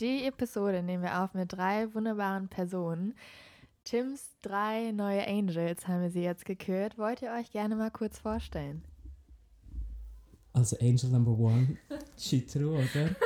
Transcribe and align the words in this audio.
Die 0.00 0.24
Episode 0.24 0.82
nehmen 0.82 1.02
wir 1.02 1.22
auf 1.22 1.34
mit 1.34 1.52
drei 1.52 1.92
wunderbaren 1.94 2.48
Personen. 2.48 3.14
Tims 3.84 4.36
drei 4.42 4.92
neue 4.92 5.26
Angels 5.26 5.88
haben 5.88 6.02
wir 6.02 6.10
sie 6.10 6.22
jetzt 6.22 6.44
gekürt. 6.44 6.98
Wollt 6.98 7.22
ihr 7.22 7.32
euch 7.32 7.50
gerne 7.50 7.74
mal 7.74 7.90
kurz 7.90 8.18
vorstellen? 8.18 8.82
Also 10.52 10.76
Angel 10.80 11.10
Number 11.10 11.32
One, 11.32 11.76
Chitru, 12.16 12.76
oder? 12.76 13.16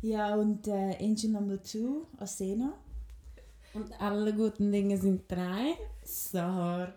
Ja, 0.00 0.36
und 0.36 0.66
äh, 0.68 0.96
Angel 1.00 1.30
Number 1.30 1.62
Two, 1.62 2.06
Asena. 2.18 2.72
Und 3.74 4.00
alle 4.00 4.32
guten 4.32 4.72
Dinge 4.72 4.96
sind 4.96 5.30
drei. 5.30 5.74
Sahar. 6.04 6.94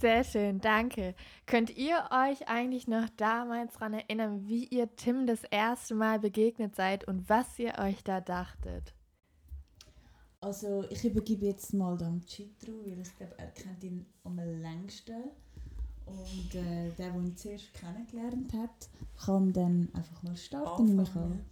Sehr 0.00 0.22
schön, 0.22 0.60
danke. 0.60 1.16
Könnt 1.46 1.76
ihr 1.76 2.08
euch 2.12 2.46
eigentlich 2.46 2.86
noch 2.86 3.08
damals 3.16 3.74
daran 3.74 3.94
erinnern, 3.94 4.46
wie 4.46 4.64
ihr 4.66 4.94
Tim 4.94 5.26
das 5.26 5.42
erste 5.50 5.96
Mal 5.96 6.20
begegnet 6.20 6.76
seid 6.76 7.08
und 7.08 7.28
was 7.28 7.58
ihr 7.58 7.76
euch 7.78 8.04
da 8.04 8.20
dachtet? 8.20 8.94
Also 10.40 10.84
ich 10.88 11.04
übergebe 11.04 11.46
jetzt 11.46 11.74
mal 11.74 11.96
dem 11.98 12.24
Chitru, 12.24 12.84
weil 12.86 13.00
ich 13.00 13.16
glaube, 13.16 13.34
er 13.38 13.48
kennt 13.48 13.82
ihn 13.82 14.06
am 14.22 14.36
längsten. 14.36 15.24
Und 16.06 16.54
äh, 16.54 16.90
der, 16.90 16.90
der 16.90 17.14
ihn 17.16 17.36
zuerst 17.36 17.74
kennengelernt 17.74 18.52
hat, 18.54 18.88
kann 19.24 19.52
dann 19.52 19.88
einfach 19.92 20.22
mal 20.22 20.36
starten, 20.36 20.84
nehme 20.84 21.02
ich 21.02 21.14
an. 21.16 21.44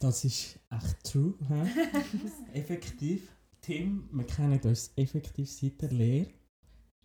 Das 0.00 0.24
ist 0.24 0.58
echt 0.70 1.04
true. 1.04 1.34
He? 1.48 1.80
effektiv. 2.58 3.32
Tim, 3.62 4.08
wir 4.12 4.24
kennen 4.24 4.60
uns 4.60 4.92
effektiv 4.96 5.50
seit 5.50 5.80
der 5.80 5.90
Lehre. 5.90 6.28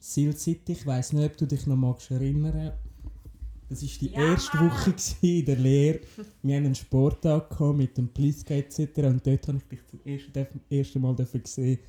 Silzeit, 0.02 0.68
ich 0.68 0.86
weiss 0.86 1.14
nicht, 1.14 1.26
ob 1.26 1.38
du 1.38 1.46
dich 1.46 1.68
noch 1.68 1.76
magst 1.76 2.10
erinnern 2.10 2.74
Das 3.70 3.84
war 3.84 3.90
die 4.02 4.08
Ja. 4.10 4.32
erste 4.32 4.58
Woche 4.60 4.96
in 5.22 5.46
der 5.46 5.56
Lehre. 5.58 6.00
Wir 6.42 6.58
haben 6.58 6.66
einen 6.66 6.76
Sporttag 6.76 7.60
mit 7.76 7.96
dem 7.98 8.08
Blitzkrieg 8.08 8.66
etc. 8.66 8.98
Und 9.06 9.26
dort 9.26 9.48
habe 9.48 9.60
ich 9.60 9.64
dich 9.70 9.80
zum 9.88 10.00
ersten, 10.04 10.62
ersten 10.70 11.02
Mal 11.02 11.16
gesehen. 11.16 11.80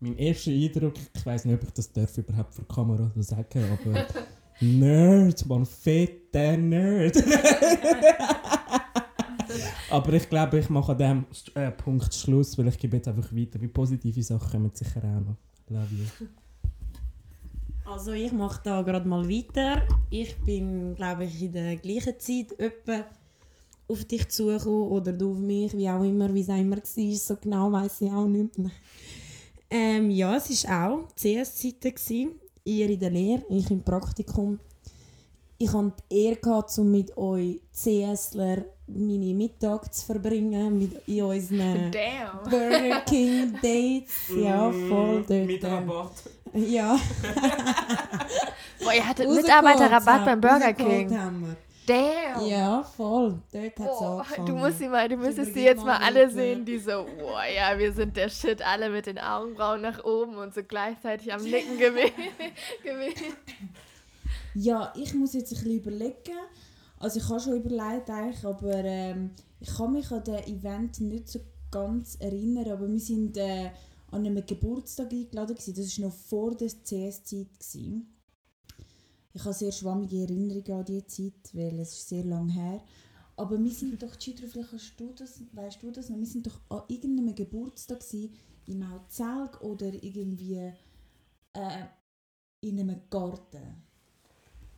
Mein 0.00 0.16
erster 0.16 0.50
Eindruck, 0.50 0.94
ich 1.14 1.26
weiss 1.26 1.44
nicht, 1.44 1.54
ob 1.54 1.62
ich 1.64 1.70
das 1.74 1.92
darf 1.92 2.16
überhaupt 2.16 2.54
vor 2.54 2.64
der 2.64 2.74
Kamera 2.74 3.12
so 3.14 3.20
sagen, 3.20 3.64
aber 3.70 4.06
Nerd, 4.62 5.46
man, 5.46 5.66
fetter 5.66 6.56
Nerd. 6.56 7.16
aber 9.90 10.12
ich 10.14 10.28
glaube, 10.28 10.58
ich 10.58 10.70
mache 10.70 10.92
an 10.92 10.98
diesem 10.98 11.24
äh, 11.62 11.70
Punkt 11.70 12.14
Schluss, 12.14 12.56
weil 12.56 12.68
ich 12.68 12.78
gebe 12.78 12.96
jetzt 12.96 13.08
einfach 13.08 13.30
weiter. 13.34 13.58
Bei 13.58 13.66
positive 13.68 14.22
Sachen 14.22 14.50
kommen 14.50 14.70
sicher 14.72 15.00
auch 15.04 15.20
noch. 15.20 15.36
Love 15.68 15.94
you. 15.94 16.26
Also 17.90 18.12
ich 18.12 18.30
mache 18.30 18.60
da 18.62 18.82
gerade 18.82 19.08
mal 19.08 19.28
weiter. 19.28 19.82
Ich 20.10 20.36
bin, 20.44 20.94
glaube 20.94 21.24
ich, 21.24 21.42
in 21.42 21.52
der 21.52 21.76
gleichen 21.76 22.20
Zeit 22.20 22.56
etwa 22.56 23.04
auf 23.88 24.04
dich 24.04 24.28
zugekommen 24.28 24.90
oder 24.90 25.12
du 25.12 25.32
auf 25.32 25.38
mich, 25.38 25.76
wie 25.76 25.88
auch 25.88 26.04
immer, 26.04 26.32
wie 26.32 26.40
es 26.40 26.50
auch 26.50 26.56
immer 26.56 26.76
war. 26.76 27.16
So 27.16 27.36
genau 27.36 27.72
weiß 27.72 28.02
ich 28.02 28.12
auch 28.12 28.28
nicht 28.28 28.56
mehr. 28.58 28.70
Ähm, 29.68 30.08
ja, 30.10 30.36
es 30.36 30.64
war 30.68 30.92
auch 30.92 31.08
CS-Zeiten. 31.16 32.30
Ihr 32.62 32.90
in 32.90 33.00
der 33.00 33.10
Lehre, 33.10 33.42
ich 33.48 33.68
im 33.72 33.82
Praktikum. 33.82 34.60
Ich 35.58 35.72
hatte 35.72 35.92
die 36.10 36.26
Ehre, 36.26 36.36
gehabt, 36.36 36.78
um 36.78 36.92
mit 36.92 37.16
euch 37.16 37.60
CSler 37.72 38.66
meine 38.86 39.34
Mittag 39.34 39.92
zu 39.92 40.06
verbringen, 40.06 40.78
mit 40.78 41.06
in 41.06 41.22
unseren 41.22 41.90
Damn! 41.90 42.42
Burger 42.48 43.00
King 43.00 43.52
Dates. 43.62 44.30
Ja, 44.36 44.70
voll 44.70 45.24
dort. 45.26 45.46
Mit 45.46 45.64
äh, 45.64 45.66
Rabatt. 45.66 46.12
Ja. 46.54 46.98
Boah, 48.82 48.92
ihr 48.92 49.06
hattet 49.06 49.28
Mitarbeiterrabatt 49.28 50.24
beim 50.24 50.40
Burger 50.40 50.72
King. 50.72 51.56
Damn! 51.86 52.46
Ja, 52.46 52.82
voll. 52.84 53.40
Dort 53.52 53.64
hat 53.64 53.72
es 53.78 53.84
Boah, 53.84 54.20
angefangen. 54.20 54.46
du 54.46 54.56
musst 54.56 54.78
sie 54.78 54.88
mal, 54.88 55.08
du 55.08 55.16
müsstest 55.16 55.54
sie 55.54 55.64
jetzt 55.64 55.84
mal 55.84 55.96
alle 55.96 56.26
mit, 56.26 56.34
sehen, 56.34 56.64
die 56.64 56.78
so, 56.78 57.04
boah, 57.18 57.42
ja, 57.44 57.76
wir 57.78 57.92
sind 57.92 58.16
der 58.16 58.28
Shit, 58.28 58.62
alle 58.62 58.90
mit 58.90 59.06
den 59.06 59.18
Augenbrauen 59.18 59.80
nach 59.80 60.04
oben 60.04 60.36
und 60.36 60.54
so 60.54 60.62
gleichzeitig 60.62 61.32
am 61.32 61.42
Nicken 61.42 61.78
gewesen. 61.78 62.12
gewesen. 62.84 63.34
Ja, 64.54 64.92
ich 64.96 65.14
muss 65.14 65.32
jetzt 65.32 65.52
ein 65.52 65.64
bisschen 65.64 65.78
überlegen. 65.78 66.38
Also 66.98 67.18
ich 67.18 67.28
habe 67.28 67.40
schon 67.40 67.56
überlegt, 67.56 68.10
eigentlich, 68.10 68.44
aber 68.44 68.84
ähm, 68.84 69.30
ich 69.58 69.74
kann 69.76 69.92
mich 69.92 70.10
an 70.12 70.22
das 70.24 70.46
Event 70.46 71.00
nicht 71.00 71.28
so 71.28 71.40
ganz 71.70 72.16
erinnern. 72.20 72.70
Aber 72.70 72.88
wir 72.88 73.00
sind 73.00 73.36
äh, 73.36 73.70
an 74.10 74.26
einem 74.26 74.44
Geburtstag 74.44 75.12
eingeladen. 75.12 75.54
Gewesen. 75.56 75.74
Das 75.74 75.98
war 75.98 76.06
noch 76.08 76.14
vor 76.14 76.54
der 76.54 76.68
CS-Zeit. 76.68 77.48
Ich 79.32 79.44
habe 79.44 79.54
sehr 79.54 79.72
schwammige 79.72 80.22
Erinnerungen 80.22 80.72
an 80.72 80.84
diese 80.84 81.06
Zeit, 81.06 81.54
weil 81.54 81.78
es 81.78 81.92
ist 81.92 82.08
sehr 82.08 82.24
lange 82.24 82.52
her. 82.52 82.82
Aber 83.36 83.62
wir 83.62 83.70
sind 83.70 84.02
doch, 84.02 84.18
Chitra, 84.18 84.46
vielleicht 84.46 84.72
hast 84.72 84.96
du 84.98 85.12
das, 85.14 85.40
weißt 85.52 85.82
du 85.82 85.90
das 85.90 86.10
wir 86.10 86.26
sind 86.26 86.46
doch 86.46 86.60
an 86.68 86.82
irgendeinem 86.88 87.34
Geburtstag 87.34 88.00
gewesen, 88.00 88.34
im 88.66 88.84
Zelg 89.08 89.62
oder 89.62 89.86
irgendwie 89.86 90.72
äh, 91.54 91.84
in 92.60 92.80
einem 92.80 93.00
Garten. 93.08 93.89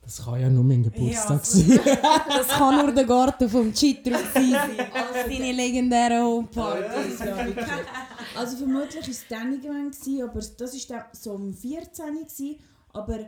Das 0.05 0.25
kann 0.25 0.41
ja 0.41 0.51
nur 0.51 0.65
mein 0.65 0.83
Geburtstag 0.83 1.41
Ja, 1.41 1.45
sein. 1.45 1.81
Das 2.29 2.49
kann 2.49 2.85
nur 2.85 2.93
der 2.93 3.05
Garten 3.05 3.49
vom 3.49 3.73
Chitru 3.73 4.13
sein. 4.35 4.53
Seine 5.29 5.53
legendären 5.53 6.25
Homepartys. 6.25 7.19
Ja, 7.21 7.47
wirklich. 7.47 7.67
Also 8.35 8.57
vermutlich 8.57 9.03
war 9.03 9.11
es 9.11 9.29
dann 9.29 9.53
irgendwann, 9.53 9.91
gewesen, 9.91 10.23
aber 10.23 10.41
das 10.41 10.59
war 10.91 10.97
dann 10.99 11.05
so 11.13 11.33
um 11.33 11.53
14 11.53 12.07
gewesen, 12.15 12.57
aber 12.89 13.27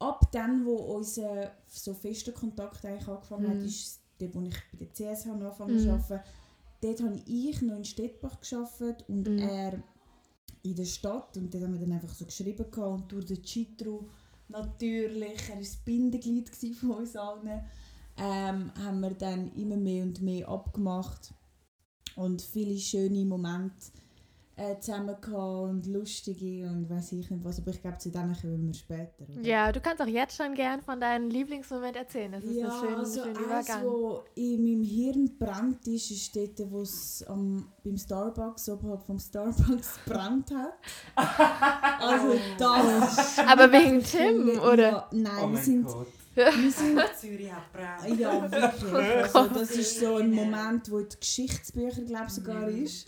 ab 0.00 0.32
dann, 0.32 0.66
wo 0.66 0.74
unser 0.74 1.52
so 1.68 1.94
fester 1.94 2.32
Kontakt 2.32 2.84
eigentlich 2.84 3.06
angefangen 3.06 3.48
hat, 3.48 3.58
Mhm. 3.58 3.64
ist 3.66 4.00
dort, 4.18 4.34
wo 4.34 4.40
ich 4.42 4.54
bei 4.72 4.78
der 4.84 4.92
CSH 4.92 5.26
angefangen 5.30 5.74
Mhm. 5.76 5.78
zu 5.78 5.90
arbeiten. 5.92 6.20
Dort 6.80 7.02
habe 7.02 7.22
ich 7.24 7.62
noch 7.62 7.76
in 7.76 7.84
Stettbach 7.84 8.38
gearbeitet 8.40 9.04
und 9.08 9.28
Mhm. 9.28 9.38
er 9.38 9.82
in 10.64 10.74
der 10.74 10.84
Stadt 10.86 11.36
und 11.36 11.54
dort 11.54 11.62
haben 11.62 11.72
wir 11.74 11.80
dann 11.80 11.92
einfach 11.92 12.12
so 12.14 12.24
geschrieben 12.24 12.68
gehabt 12.68 12.90
und 13.02 13.12
durch 13.12 13.26
den 13.26 13.42
Chitru 13.44 14.08
natürlich, 14.48 15.48
er 15.48 15.54
war 15.54 15.58
das 15.58 15.76
Bindeglied 15.76 16.48
von 16.74 16.90
uns 16.90 17.16
allen, 17.16 17.64
ähm, 18.18 18.72
haben 18.78 19.00
wir 19.00 19.10
dann 19.10 19.52
immer 19.54 19.76
mehr 19.76 20.04
und 20.04 20.20
mehr 20.22 20.48
abgemacht. 20.48 21.34
Und 22.16 22.40
viele 22.40 22.78
schöne 22.78 23.24
Momente 23.24 23.92
äh, 24.58 24.78
zusammen 24.80 25.14
gehabt 25.20 25.68
und 25.70 25.86
lustige 25.86 26.66
und 26.66 26.88
weiß 26.88 27.12
ich 27.12 27.30
nicht 27.30 27.44
was, 27.44 27.58
aber 27.58 27.70
ich 27.72 27.82
glaube 27.82 27.98
zu 27.98 28.10
denen 28.10 28.34
kommen 28.40 28.66
wir 28.66 28.72
später. 28.74 29.24
oder? 29.28 29.40
Ja, 29.42 29.70
du 29.70 29.80
kannst 29.80 30.00
auch 30.00 30.06
jetzt 30.06 30.34
schon 30.36 30.54
gern 30.54 30.80
von 30.80 30.98
deinem 30.98 31.28
Lieblingsmoment 31.28 31.94
erzählen. 31.94 32.32
Das 32.32 32.42
ist 32.44 32.56
ja, 32.56 32.66
ein 32.66 32.80
schöner, 32.80 32.98
also 32.98 33.22
schöner 33.22 33.38
eins, 33.38 33.68
Übergang. 33.68 33.84
wo 33.84 34.24
in 34.34 34.64
meinem 34.64 34.82
Hirn 34.82 35.36
brennt 35.38 35.86
ist, 35.86 36.10
ist 36.10 36.34
dort, 36.34 36.70
wo 36.70 36.80
es 36.80 37.22
am, 37.28 37.70
beim 37.84 37.98
Starbucks, 37.98 38.68
oberhalb 38.70 39.02
vom 39.02 39.18
Starbucks 39.18 39.98
brennt 40.06 40.50
hat. 40.50 40.72
Also 42.00 42.38
das 42.58 43.18
ist 43.18 43.38
Aber 43.46 43.70
wegen 43.70 44.02
Tim, 44.02 44.58
oder? 44.60 44.90
Ja, 44.90 45.08
nein, 45.12 45.32
Oh 45.44 45.50
wir 45.52 45.58
sind, 45.58 45.84
Gott. 45.84 46.06
wir 46.34 46.50
sind 46.72 47.00
Zürich 47.20 47.52
hat 47.52 47.70
brennt. 47.72 48.18
Ja, 48.18 48.50
wirklich. 48.50 49.34
Also, 49.34 49.54
das 49.54 49.70
ist 49.72 50.00
so 50.00 50.16
ein 50.16 50.30
Moment, 50.32 50.90
wo 50.90 50.98
in 51.00 51.08
den 51.10 51.20
Geschichtsbüchern 51.20 52.06
glaub, 52.06 52.30
sogar 52.30 52.68
ist. 52.68 53.06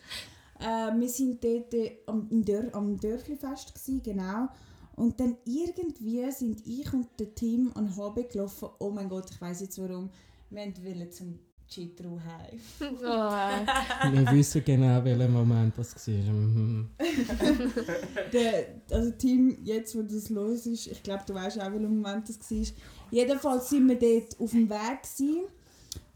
Äh, 0.60 0.98
wir 0.98 1.08
sind 1.08 1.42
dort 1.42 1.72
äh, 1.74 1.98
am, 2.06 2.28
im 2.30 2.44
Dör 2.44 2.64
am 2.72 2.98
Dörflifest, 2.98 3.74
gewesen, 3.74 4.02
genau. 4.02 4.48
Und 4.96 5.20
dann 5.20 5.36
irgendwie 5.44 6.30
sind 6.32 6.66
ich 6.66 6.92
und 6.92 7.08
der 7.20 7.32
Team 7.34 7.70
an 7.74 7.96
HB 7.96 8.32
gelaufen. 8.32 8.68
Oh 8.80 8.90
mein 8.90 9.08
Gott, 9.08 9.30
ich 9.30 9.40
weiß 9.40 9.60
jetzt 9.60 9.80
warum. 9.80 10.10
Wir 10.50 10.66
wollten 10.66 11.12
zum 11.12 11.38
Chitru 11.68 12.18
heim. 12.18 12.58
Oh, 13.04 14.10
Wir 14.12 14.32
wissen 14.32 14.64
genau, 14.64 15.04
welcher 15.04 15.28
Moment 15.28 15.74
das 15.76 15.94
war. 16.08 16.32
Mhm. 16.32 16.88
Der, 18.32 18.80
also 18.90 19.10
Team, 19.12 19.58
jetzt 19.62 19.94
wo 19.94 20.02
das 20.02 20.30
los 20.30 20.66
ist, 20.66 20.86
ich 20.86 21.02
glaube, 21.02 21.22
du 21.26 21.34
weißt 21.34 21.60
auch, 21.60 21.70
welcher 21.70 21.88
Moment 21.88 22.28
das 22.28 22.50
war. 22.50 22.66
Jedenfalls 23.10 23.68
sind 23.68 23.88
wir 23.88 23.98
dort 23.98 24.40
auf 24.40 24.50
dem 24.50 24.68
Weg 24.68 25.02
gewesen 25.02 25.44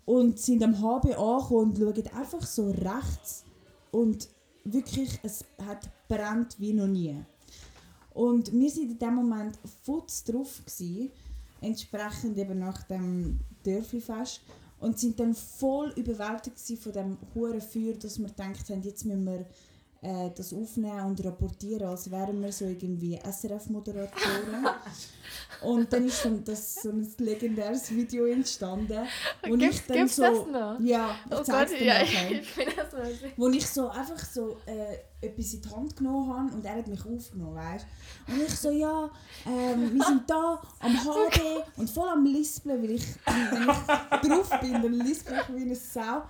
und 0.07 0.39
sind 0.41 0.63
am 0.63 0.75
HB 0.81 1.15
angekommen 1.17 1.71
und 1.71 1.79
schauen 1.79 2.17
einfach 2.17 2.47
so 2.47 2.71
rechts 2.71 3.45
und 3.93 4.29
wirklich, 4.65 5.21
es 5.23 5.44
hat 5.65 5.89
brennt 6.09 6.59
wie 6.59 6.73
noch 6.73 6.89
nie. 6.89 7.17
Und 8.15 8.53
wir 8.53 8.71
sind 8.71 8.91
in 8.91 8.99
dem 8.99 9.15
Moment 9.15 9.59
futz 9.85 10.25
drauf 10.25 10.61
gewesen, 10.67 11.11
entsprechend 11.61 12.37
eben 12.37 12.59
nach 12.59 12.83
dem 12.83 13.39
Dörflifest 13.62 14.43
und 14.81 14.99
sind 14.99 15.19
dann 15.21 15.35
voll 15.35 15.93
überwältigt 15.97 16.59
von 16.81 16.93
dem 16.93 17.19
hohen 17.35 17.61
Feuer, 17.61 17.94
dass 17.94 18.19
wir 18.19 18.27
gedacht 18.27 18.69
haben, 18.69 18.83
jetzt 18.83 19.05
müssen 19.05 19.25
wir 19.25 19.47
äh, 20.02 20.31
das 20.34 20.52
aufnehmen 20.52 21.00
und 21.06 21.25
rapportieren, 21.25 21.88
als 21.88 22.10
wären 22.10 22.43
wir 22.43 22.50
so 22.50 22.64
irgendwie 22.64 23.19
SRF-Moderatoren. 23.19 24.66
und 25.62 25.93
dann 25.93 26.06
ist 26.06 26.22
so, 26.22 26.31
das, 26.44 26.82
so 26.82 26.90
ein 26.90 27.08
legendäres 27.19 27.88
Video 27.90 28.26
entstanden. 28.26 29.06
Wo 29.46 29.56
Gibt, 29.56 29.75
ich 29.75 29.87
dann 29.87 30.08
so, 30.08 30.22
das 30.22 30.46
noch? 30.49 30.81
Ja, 30.81 31.14
ich 31.25 31.37
Oh 31.38 31.43
zeig's 31.43 31.70
Gott, 31.70 31.81
dir 31.81 31.87
ja, 31.87 32.02
ich 32.02 32.50
finde 32.50 32.72
das 32.76 32.93
mal 32.93 33.12
Wo 33.37 33.49
ich 33.49 33.66
so 33.66 33.88
einfach 33.90 34.25
so 34.25 34.56
äh, 34.66 35.25
etwas 35.25 35.54
in 35.54 35.62
die 35.62 35.70
Hand 35.70 35.96
genommen 35.96 36.37
habe 36.37 36.52
und 36.52 36.64
er 36.64 36.76
hat 36.76 36.88
mich 36.88 37.06
aufgenommen, 37.06 37.54
weißt 37.54 37.87
Und 38.26 38.43
ich 38.43 38.56
so, 38.56 38.70
ja, 38.72 39.08
ähm, 39.46 39.94
wir 39.94 40.04
sind 40.04 40.28
da 40.28 40.60
am 40.81 40.96
HD 40.96 41.40
und 41.76 41.88
voll 41.88 42.08
am 42.08 42.25
Lispeln, 42.26 42.82
weil 42.82 42.90
ich, 42.90 43.06
wenn 43.25 43.62
ich 43.62 44.28
drauf 44.28 44.60
bin, 44.60 44.72
dann 44.72 44.93
lispel 44.94 45.40
ich 45.40 45.54
wie 45.54 45.62
eine 45.62 45.76
Sau. 45.76 46.22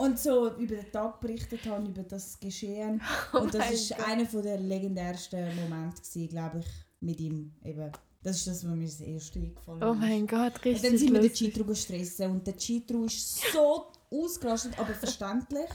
Und 0.00 0.18
so 0.18 0.54
über 0.56 0.76
den 0.76 0.90
Tag 0.92 1.20
berichtet 1.20 1.64
habe, 1.66 1.86
über 1.86 2.02
das 2.02 2.38
Geschehen. 2.40 3.00
Und 3.32 3.52
das 3.54 3.66
Oh 3.70 3.72
ist 3.74 3.96
Gott. 3.96 4.08
einer 4.08 4.24
der 4.24 4.58
legendärsten 4.58 5.54
Momente, 5.56 6.26
glaube 6.28 6.60
ich, 6.60 6.66
mit 7.00 7.20
ihm. 7.20 7.52
Eben. 7.64 7.92
Das 8.22 8.36
ist 8.36 8.46
das, 8.46 8.64
was 8.66 8.74
mir 8.74 8.84
das 8.86 9.00
erste 9.00 9.38
eingefallen 9.40 9.82
Oh 9.82 9.92
ist. 9.92 9.98
mein 9.98 10.26
Gott, 10.26 10.54
Und 10.56 10.64
richtig 10.64 10.82
dann 10.90 10.98
sind 10.98 11.12
wir 11.12 11.20
den. 11.20 11.32
Chitru 11.32 11.64
gestressen 11.64 12.30
und 12.30 12.46
der 12.46 12.56
Chitru 12.56 13.04
ist 13.04 13.40
so 13.52 13.86
ausgerastet, 14.10 14.78
aber 14.78 14.94
verständlich. 14.94 15.68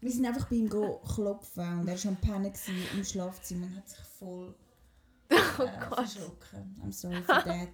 Wir 0.00 0.10
sind 0.10 0.26
einfach 0.26 0.46
bei 0.48 0.56
ihm 0.56 0.68
go 0.68 1.00
klopfen 1.14 1.80
und 1.80 1.88
er 1.88 1.96
war 2.04 2.10
am 2.10 2.16
Pennen 2.16 2.52
im 2.96 3.04
Schlafzimmer 3.04 3.66
und 3.66 3.76
hat 3.76 3.88
sich 3.88 3.98
voll 4.18 4.54
äh, 5.30 5.34
Oh 5.58 5.64
Gott. 5.88 5.94
verschrocken. 6.08 6.76
I'm 6.84 6.92
sorry 6.92 7.22
for 7.22 7.42
that. 7.44 7.68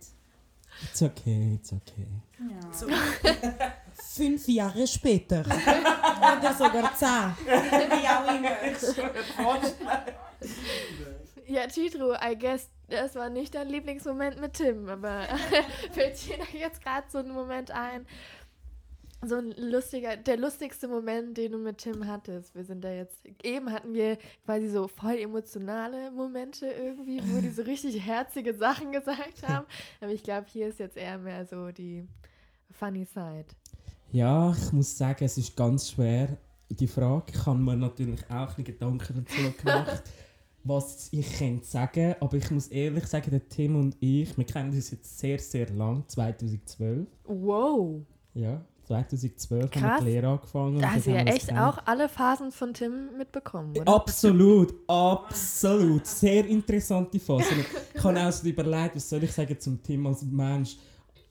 It's 0.84 1.02
okay, 1.02 1.54
it's 1.60 1.72
okay. 1.72 2.06
Ja. 2.38 2.70
Fünf 4.02 4.48
Jahre 4.48 4.86
später. 4.86 5.40
Oder 5.40 6.54
sogar 6.54 6.94
zehn. 6.94 7.34
Wie 7.46 8.06
auch 8.08 8.34
immer. 8.34 8.50
Ja, 11.46 11.66
Chitru, 11.66 12.12
I 12.12 12.38
guess, 12.38 12.70
das 12.88 13.16
war 13.16 13.28
nicht 13.28 13.56
dein 13.56 13.68
Lieblingsmoment 13.68 14.40
mit 14.40 14.54
Tim, 14.54 14.88
aber 14.88 15.26
fällt 15.92 16.28
dir 16.28 16.38
jetzt 16.58 16.80
gerade 16.80 17.06
so 17.10 17.18
ein 17.18 17.30
Moment 17.30 17.72
ein? 17.72 18.06
So 19.22 19.34
ein 19.36 19.50
lustiger, 19.56 20.16
der 20.16 20.36
lustigste 20.36 20.86
Moment, 20.86 21.36
den 21.36 21.52
du 21.52 21.58
mit 21.58 21.78
Tim 21.78 22.06
hattest. 22.06 22.54
Wir 22.54 22.64
sind 22.64 22.82
da 22.82 22.92
jetzt, 22.92 23.20
eben 23.42 23.70
hatten 23.72 23.92
wir 23.92 24.16
quasi 24.44 24.68
so 24.68 24.86
voll 24.86 25.18
emotionale 25.18 26.10
Momente 26.12 26.66
irgendwie, 26.66 27.20
wo 27.24 27.40
die 27.40 27.50
so 27.50 27.62
richtig 27.62 28.00
herzige 28.00 28.54
Sachen 28.54 28.92
gesagt 28.92 29.46
haben. 29.46 29.66
Aber 30.00 30.12
ich 30.12 30.22
glaube, 30.22 30.46
hier 30.48 30.68
ist 30.68 30.78
jetzt 30.78 30.96
eher 30.96 31.18
mehr 31.18 31.44
so 31.46 31.70
die 31.72 32.06
funny 32.70 33.04
side. 33.04 33.46
Ja, 34.12 34.52
ich 34.52 34.72
muss 34.72 34.96
sagen, 34.96 35.24
es 35.24 35.38
ist 35.38 35.56
ganz 35.56 35.90
schwer. 35.90 36.36
Die 36.68 36.86
Frage 36.86 37.32
ich 37.32 37.46
habe 37.46 37.58
mir 37.58 37.76
natürlich 37.76 38.20
auch 38.30 38.56
ein 38.56 38.64
Gedanken 38.64 39.24
dazu 39.24 39.52
gemacht, 39.60 40.02
was 40.64 41.08
ich 41.12 41.32
könnte 41.38 41.64
sagen 41.64 42.14
aber 42.20 42.36
ich 42.36 42.50
muss 42.50 42.68
ehrlich 42.68 43.06
sagen, 43.06 43.30
der 43.30 43.48
Tim 43.48 43.76
und 43.76 43.96
ich, 44.00 44.36
wir 44.36 44.44
kennen 44.44 44.70
uns 44.70 44.90
jetzt 44.90 45.18
sehr, 45.18 45.38
sehr 45.38 45.68
lang, 45.70 46.04
2012. 46.06 47.08
Wow. 47.24 48.02
Ja, 48.34 48.64
2012 48.86 49.62
haben 49.62 49.70
Krass. 49.70 49.82
wir 49.82 50.06
die 50.06 50.10
Lehre 50.12 50.28
angefangen. 50.28 50.80
Da 50.80 50.90
hast 50.92 51.06
du 51.06 51.10
ja 51.10 51.18
haben 51.18 51.26
echt 51.28 51.46
kennengelernt. 51.46 51.78
auch 51.78 51.86
alle 51.86 52.08
Phasen 52.08 52.52
von 52.52 52.74
Tim 52.74 53.16
mitbekommen, 53.16 53.76
oder? 53.76 53.92
Absolut, 53.94 54.74
absolut. 54.88 56.06
Sehr 56.06 56.46
interessante 56.46 57.20
Phase. 57.20 57.54
Und 57.54 57.64
Ich 57.94 58.02
habe 58.04 58.20
auch 58.20 58.32
so 58.32 58.48
überlegt, 58.48 58.96
was 58.96 59.08
soll 59.08 59.22
ich 59.24 59.32
sagen 59.32 59.58
zum 59.58 59.82
Tim 59.82 60.06
als 60.06 60.22
Mensch. 60.22 60.76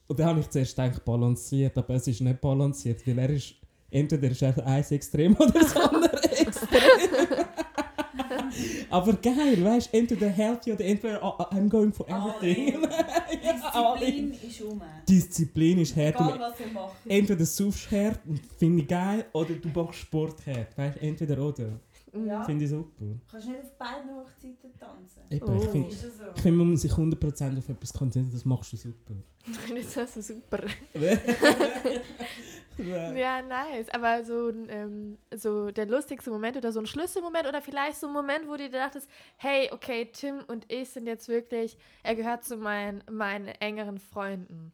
Und 0.10 0.20
dann 0.20 0.26
habe 0.30 0.40
ich 0.40 0.50
zuerst 0.50 0.76
gedacht, 0.76 1.06
balanciert, 1.06 1.78
aber 1.78 1.94
es 1.94 2.08
ist 2.08 2.20
nicht 2.20 2.42
balanciert, 2.42 3.06
weil 3.06 3.20
er 3.20 3.30
ist, 3.30 3.54
entweder 3.92 4.32
ist 4.32 4.42
er 4.42 4.66
eins 4.66 4.90
extrem 4.90 5.36
oder 5.40 5.52
das 5.52 5.76
andere 5.76 6.24
extrem. 6.32 7.46
aber 8.90 9.14
geil, 9.14 9.64
weißt 9.64 9.94
du, 9.94 9.98
entweder 9.98 10.30
healthy 10.30 10.74
oder 10.74 10.84
entweder 10.84 11.24
oh, 11.24 11.44
I'm 11.54 11.70
going 11.70 11.94
for 11.94 12.08
everything. 12.10 12.82
Disziplin 13.32 14.34
ist 14.34 14.62
um. 14.64 14.82
Disziplin 15.08 15.78
ist 15.78 15.96
hart. 15.96 16.16
Egal 16.16 16.40
was 16.40 16.60
er 16.60 16.68
macht. 16.74 16.96
entweder 17.08 17.46
du 17.46 17.72
hart 17.92 18.20
und 18.28 18.42
finde 18.58 18.82
ich 18.82 18.88
geil, 18.88 19.26
oder 19.32 19.54
du 19.54 19.70
machst 19.70 20.00
Sport 20.00 20.44
hart. 20.48 20.76
Weißt 20.76 20.96
du, 20.96 21.02
entweder 21.02 21.38
oder. 21.38 21.80
Ja. 22.14 22.44
Finde 22.44 22.66
ich 22.66 22.72
super. 22.72 23.06
Kannst 23.30 23.48
du 23.48 23.52
nicht 23.52 23.64
auf 23.64 23.78
beiden 23.78 24.10
Hochzeiten 24.16 24.74
tanzen? 24.80 25.22
Eben, 25.30 25.58
ich 25.58 25.68
Oh. 25.68 25.72
finde, 25.72 25.90
Ist 25.90 26.04
das 26.04 26.18
so? 26.18 26.24
Ich 26.36 26.42
finde, 26.42 26.58
man 26.58 26.72
muss 26.72 26.82
sich 26.82 26.92
100% 26.92 27.58
auf 27.58 27.70
etwas 27.70 27.94
konzentrieren, 27.94 28.32
das 28.34 28.46
machst 28.46 28.74
du 28.74 28.78
super. 28.78 29.14
Das 29.96 30.18
ist 30.18 30.28
so 30.28 30.34
super. 30.34 30.64
Ja, 32.78 33.42
nice. 33.42 33.90
Aber 33.90 34.24
so, 34.24 34.50
ähm, 34.70 35.18
so 35.36 35.70
der 35.70 35.86
lustigste 35.86 36.30
Moment 36.32 36.56
oder 36.56 36.72
so 36.72 36.80
ein 36.80 36.86
Schlüsselmoment 36.86 37.46
oder 37.46 37.62
vielleicht 37.62 37.98
so 37.98 38.08
ein 38.08 38.14
Moment, 38.14 38.48
wo 38.48 38.52
du 38.52 38.70
dir 38.70 38.80
dachtest, 38.80 39.10
hey, 39.36 39.70
okay, 39.74 40.06
Tim 40.14 40.40
und 40.48 40.66
ich 40.72 40.90
sind 40.90 41.06
jetzt 41.06 41.28
wirklich, 41.28 41.78
er 42.04 42.16
gehört 42.16 42.46
zu 42.46 42.56
meinen, 42.56 43.04
meinen 43.12 43.48
engeren 43.48 43.98
Freunden. 44.00 44.72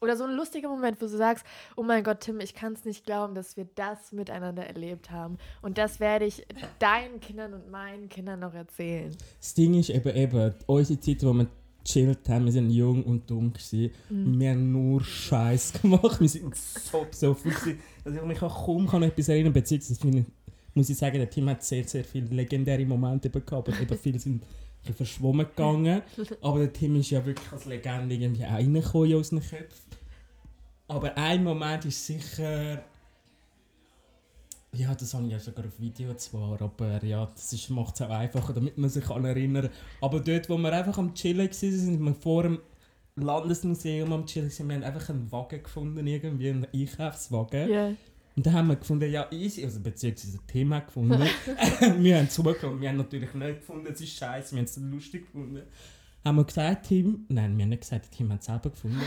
Oder 0.00 0.16
so 0.16 0.24
ein 0.24 0.32
lustiger 0.32 0.68
Moment, 0.68 1.00
wo 1.00 1.06
du 1.06 1.16
sagst, 1.16 1.44
oh 1.76 1.82
mein 1.82 2.04
Gott, 2.04 2.20
Tim, 2.20 2.40
ich 2.40 2.54
kann 2.54 2.74
es 2.74 2.84
nicht 2.84 3.06
glauben, 3.06 3.34
dass 3.34 3.56
wir 3.56 3.66
das 3.74 4.12
miteinander 4.12 4.66
erlebt 4.66 5.10
haben. 5.10 5.38
Und 5.62 5.78
das 5.78 6.00
werde 6.00 6.26
ich 6.26 6.46
deinen 6.78 7.20
Kindern 7.20 7.54
und 7.54 7.70
meinen 7.70 8.08
Kindern 8.08 8.40
noch 8.40 8.52
erzählen. 8.52 9.16
Das 9.40 9.54
Ding 9.54 9.74
ist 9.74 9.88
eben, 9.88 10.14
eben 10.14 10.54
unsere 10.66 11.00
Zeit, 11.00 11.24
wo 11.24 11.32
wir 11.32 11.46
gechillt 11.86 12.28
haben, 12.28 12.44
wir 12.44 12.52
sind 12.52 12.70
jung 12.70 13.04
und 13.04 13.30
dumm 13.30 13.52
gewesen. 13.52 13.90
Mhm. 14.10 14.40
Wir 14.40 14.50
haben 14.50 14.72
nur 14.72 15.02
Scheiß 15.02 15.80
gemacht. 15.80 16.20
Wir 16.20 16.28
sind 16.28 16.54
so 16.54 17.06
besoffen 17.10 17.52
gewesen, 17.52 17.78
dass 18.04 18.14
ich 18.14 18.22
mich 18.22 18.42
auch 18.42 18.66
kaum 18.66 18.88
an 18.90 19.04
etwas 19.04 19.28
erinnern 19.28 19.52
kann. 19.52 19.62
Beziehungsweise 19.62 20.00
finde 20.00 20.18
ich, 20.18 20.26
muss 20.76 20.90
ich 20.90 20.96
sagen, 20.96 21.18
der 21.18 21.30
Team 21.30 21.48
hat 21.48 21.62
sehr, 21.62 21.84
sehr 21.84 22.04
viele 22.04 22.26
legendäre 22.26 22.84
Momente 22.84 23.30
bekommen, 23.30 23.64
aber 23.66 23.80
eben 23.80 23.98
viele 24.02 24.18
sind 24.18 24.44
ein 24.86 24.94
verschwommen 24.94 25.46
gegangen. 25.46 26.02
Aber 26.40 26.60
der 26.60 26.72
Tim 26.72 26.96
ist 26.96 27.10
ja 27.10 27.24
wirklich 27.24 27.52
als 27.52 27.64
Legende 27.64 28.14
irgendwie 28.14 28.44
auch 28.44 28.52
reingekommen 28.52 29.10
in 29.10 29.16
unseren 29.16 29.40
Köpfen. 29.40 29.96
Aber 30.88 31.16
ein 31.16 31.42
Moment 31.42 31.84
ist 31.84 32.06
sicher... 32.06 32.82
Ja, 34.72 34.94
das 34.94 35.14
habe 35.14 35.24
ich 35.24 35.32
ja 35.32 35.38
sogar 35.38 35.64
auf 35.64 35.80
Video 35.80 36.12
zwar, 36.14 36.60
aber 36.60 37.02
ja, 37.02 37.24
das 37.24 37.70
macht 37.70 37.94
es 37.94 38.02
auch 38.02 38.10
einfacher, 38.10 38.52
damit 38.52 38.76
man 38.76 38.90
sich 38.90 39.04
kann 39.04 39.24
erinnern. 39.24 39.70
Aber 40.02 40.20
dort, 40.20 40.50
wo 40.50 40.58
wir 40.58 40.70
einfach 40.70 40.98
am 40.98 41.14
Chillen 41.14 41.48
waren, 41.48 41.52
sind 41.52 41.98
wir 41.98 42.14
vor 42.14 42.42
dem 42.42 42.58
Landesmuseum 43.14 44.12
am 44.12 44.26
Chillen, 44.26 44.50
wir 44.50 44.76
haben 44.76 44.84
einfach 44.84 45.08
einen 45.08 45.32
Wagen 45.32 45.62
gefunden, 45.62 46.06
irgendwie 46.06 46.50
einen 46.50 46.66
Einkaufswagen. 46.74 47.70
Ja. 47.70 47.92
Und 48.36 48.44
dann 48.44 48.52
haben 48.52 48.68
wir 48.68 48.76
gefunden, 48.76 49.10
ja 49.10 49.26
easy, 49.32 49.64
also 49.64 49.80
beziehungsweise 49.80 50.36
das 50.36 50.46
Thema 50.46 50.80
gefunden. 50.80 51.18
wir 51.98 52.18
haben 52.18 52.28
zugehört, 52.28 52.80
wir 52.80 52.88
haben 52.88 52.98
natürlich 52.98 53.32
nicht 53.32 53.60
gefunden, 53.60 53.88
es 53.90 54.00
ist 54.00 54.16
scheiße, 54.16 54.52
wir 54.54 54.58
haben 54.58 54.66
es 54.66 54.76
lustig 54.76 55.26
gefunden. 55.26 55.62
Haben 56.24 56.36
wir 56.36 56.44
gesagt, 56.44 56.86
Tim, 56.88 57.24
nein, 57.28 57.56
wir 57.56 57.64
haben 57.64 57.70
nicht 57.70 57.82
gesagt, 57.82 58.10
Tim 58.10 58.32
hat 58.32 58.40
es 58.40 58.46
selber 58.46 58.70
gefunden. 58.70 59.00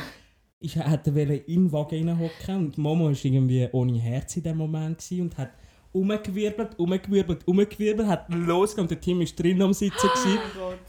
Ich 0.60 0.76
hätte 0.76 1.12
in 1.12 1.66
den 1.66 1.72
Wagen 1.72 2.08
reinhocken. 2.08 2.56
Und 2.56 2.78
Mama 2.78 3.06
war 3.06 3.12
irgendwie 3.12 3.68
ohne 3.72 4.00
Herz 4.00 4.36
in 4.38 4.44
dem 4.44 4.58
Moment 4.58 5.06
und 5.12 5.38
hat 5.38 5.52
umgewirbelt, 5.92 6.78
umgewirbelt, 6.78 7.48
umgewirbelt, 7.48 8.08
hat 8.08 8.34
losgegangen. 8.34 8.86
Und 8.86 8.92
der 8.92 9.00
Tim 9.00 9.20
war 9.20 9.26
drin 9.26 9.62
am 9.62 9.74
Sitzen, 9.74 10.08
gewesen, 10.08 10.40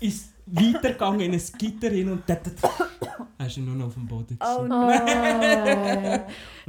ist 0.01 0.33
weitergegangen 0.53 1.21
in 1.21 1.33
ein 1.33 1.43
Gitter 1.59 1.91
hin 1.91 2.11
und 2.11 2.23
dort 2.29 2.41
hast 3.39 3.57
du 3.57 3.61
ihn 3.61 3.67
nur 3.67 3.77
noch 3.77 3.87
auf 3.87 3.95
dem 3.95 4.07
Boden 4.07 4.39
gesehen. 4.39 4.73
Oh. 4.73 4.91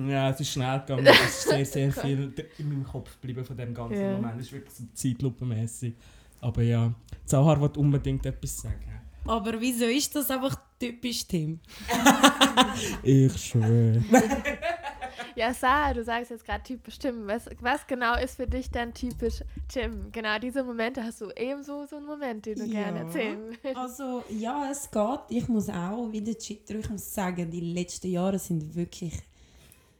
Ja, 0.09 0.29
es 0.29 0.39
ist 0.39 0.51
schnell 0.51 0.79
gegangen. 0.79 1.05
Es 1.05 1.45
ist 1.45 1.49
sehr, 1.49 1.65
sehr 1.65 1.91
viel 1.91 2.33
in 2.57 2.69
meinem 2.69 2.83
Kopf 2.83 3.11
geblieben 3.19 3.45
von 3.45 3.55
dem 3.57 3.73
ganzen 3.73 4.01
Ja. 4.01 4.13
Moment. 4.13 4.39
Es 4.39 4.47
ist 4.47 4.53
wirklich 4.53 4.73
so 4.73 4.83
zeitlupenmässig. 4.93 5.95
Aber 6.39 6.61
ja, 6.63 6.91
Zahar 7.25 7.59
wollte 7.59 7.79
unbedingt 7.79 8.25
etwas 8.25 8.61
sagen. 8.61 8.99
Aber 9.25 9.59
wieso 9.61 9.85
ist 9.85 10.15
das 10.15 10.31
einfach 10.31 10.55
typisch 10.79 11.27
Tim? 11.27 11.59
Ich 13.03 13.37
schwöre. 13.37 14.03
Ja, 15.35 15.53
Sarah, 15.53 15.93
du 15.93 16.03
sagst 16.03 16.31
jetzt 16.31 16.45
gerade 16.45 16.63
typisch 16.63 16.99
Tim. 16.99 17.27
Was, 17.27 17.45
was 17.59 17.85
genau 17.87 18.15
ist 18.17 18.35
für 18.35 18.47
dich 18.47 18.69
denn 18.69 18.93
typisch 18.93 19.43
Tim? 19.67 20.11
Genau, 20.11 20.37
diese 20.39 20.63
Momente 20.63 21.03
hast 21.03 21.21
du 21.21 21.29
ebenso 21.35 21.85
so 21.85 21.97
einen 21.97 22.05
Moment, 22.05 22.45
den 22.45 22.59
du 22.59 22.65
Ja. 22.65 22.83
gerne 22.83 22.99
erzählen 22.99 23.57
willst. 23.61 23.77
Also 23.77 24.23
ja, 24.29 24.69
es 24.71 24.89
geht. 24.89 25.19
Ich 25.29 25.47
muss 25.47 25.69
auch 25.69 26.11
wieder 26.11 26.33
Chitter, 26.37 26.75
ich 26.75 26.89
muss 26.89 27.13
sagen, 27.13 27.49
die 27.49 27.61
letzten 27.61 28.07
Jahre 28.09 28.39
sind 28.39 28.75
wirklich 28.75 29.13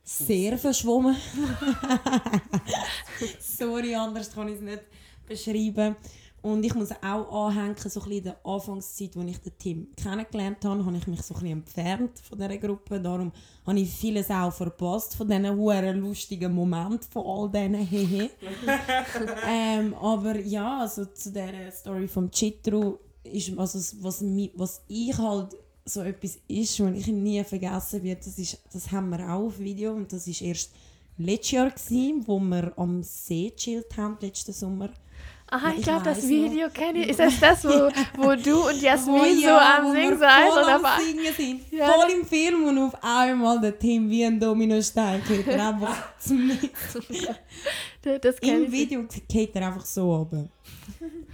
sehr 0.03 0.57
verschwommen. 0.57 1.15
Sorry, 3.39 3.95
anders 3.95 4.33
kann 4.33 4.47
ich 4.49 4.55
es 4.55 4.61
nicht 4.61 4.81
beschreiben. 5.27 5.95
Und 6.41 6.63
ich 6.63 6.73
muss 6.73 6.89
auch 7.03 7.47
anhängen, 7.47 7.75
so 7.77 7.83
ein 7.83 7.93
bisschen 7.93 8.11
in 8.11 8.23
der 8.23 8.45
Anfangszeit, 8.45 9.15
als 9.15 9.29
ich 9.29 9.37
den 9.37 9.57
Tim 9.59 9.87
kennengelernt 9.95 10.65
habe, 10.65 10.83
habe 10.83 10.97
ich 10.97 11.05
mich 11.05 11.21
so 11.21 11.35
ein 11.35 11.41
bisschen 11.41 11.57
entfernt 11.57 12.19
von 12.19 12.39
dieser 12.39 12.57
Gruppe. 12.57 12.99
Darum 12.99 13.31
habe 13.65 13.79
ich 13.79 13.91
vieles 13.91 14.31
auch 14.31 14.51
verpasst 14.51 15.15
von 15.15 15.27
diesen 15.27 15.55
huere 15.55 15.91
lustigen 15.91 16.53
Momenten, 16.53 17.07
von 17.11 17.25
all 17.25 17.49
diesen 17.49 17.85
Hehe. 17.85 18.31
ähm, 19.47 19.93
aber 19.93 20.39
ja, 20.39 20.79
also 20.79 21.05
zu 21.05 21.31
dieser 21.31 21.71
Story 21.71 22.07
vom 22.07 22.31
Chitru 22.31 22.97
ist, 23.23 23.57
also 23.57 23.79
was, 24.01 24.23
was 24.55 24.81
ich 24.87 25.15
halt 25.17 25.55
so 25.85 26.01
etwas 26.01 26.39
ist, 26.47 26.79
was 26.79 26.95
ich 26.95 27.07
nie 27.07 27.43
vergessen 27.43 28.01
wird, 28.01 28.25
das, 28.25 28.39
ist, 28.39 28.59
das 28.73 28.91
haben 28.91 29.09
wir 29.09 29.19
auch 29.31 29.45
auf 29.45 29.59
Video 29.59 29.93
und 29.93 30.11
das 30.11 30.27
ist 30.27 30.41
erst 30.41 30.71
letztes 31.25 31.51
Jahr, 31.51 31.69
gewesen, 31.69 32.23
wo 32.27 32.39
wir 32.39 32.73
am 32.77 33.03
See 33.03 33.51
chillt 33.55 33.95
haben, 33.97 34.17
letzten 34.21 34.53
Sommer. 34.53 34.89
Aha, 35.53 35.71
ich 35.71 35.79
ich 35.79 35.83
glaube, 35.83 36.05
das 36.05 36.25
Video 36.29 36.69
kenne 36.69 36.99
ich. 36.99 37.09
Ist 37.09 37.19
das 37.19 37.37
das, 37.41 37.65
wo, 37.65 37.69
wo 38.23 38.35
du 38.35 38.69
und 38.69 38.81
Jasmin 38.81 39.15
Oh 39.19 39.25
so 39.35 39.41
ja, 39.41 39.77
am 39.79 39.85
wo 39.87 39.91
Singen 39.91 40.17
seid? 40.17 40.49
voll 40.49 40.63
am 40.63 40.85
Singen 41.05 41.33
sind. 41.35 41.71
Ja. 41.73 41.87
Voll 41.91 42.11
im 42.11 42.25
Film 42.25 42.63
und 42.63 42.77
auf 42.77 42.93
einmal 43.03 43.59
der 43.59 43.77
Tim 43.77 44.09
wie 44.09 44.23
ein 44.23 44.39
Dominostein 44.39 45.21
geht 45.27 45.45
er 45.47 45.67
einfach 45.69 46.17
zum 46.19 46.51
das 48.21 48.39
Im. 48.39 48.71
Video 48.71 49.05
geht 49.27 49.55
er 49.55 49.67
einfach 49.67 49.85
so 49.85 50.15
runter. 50.15 50.47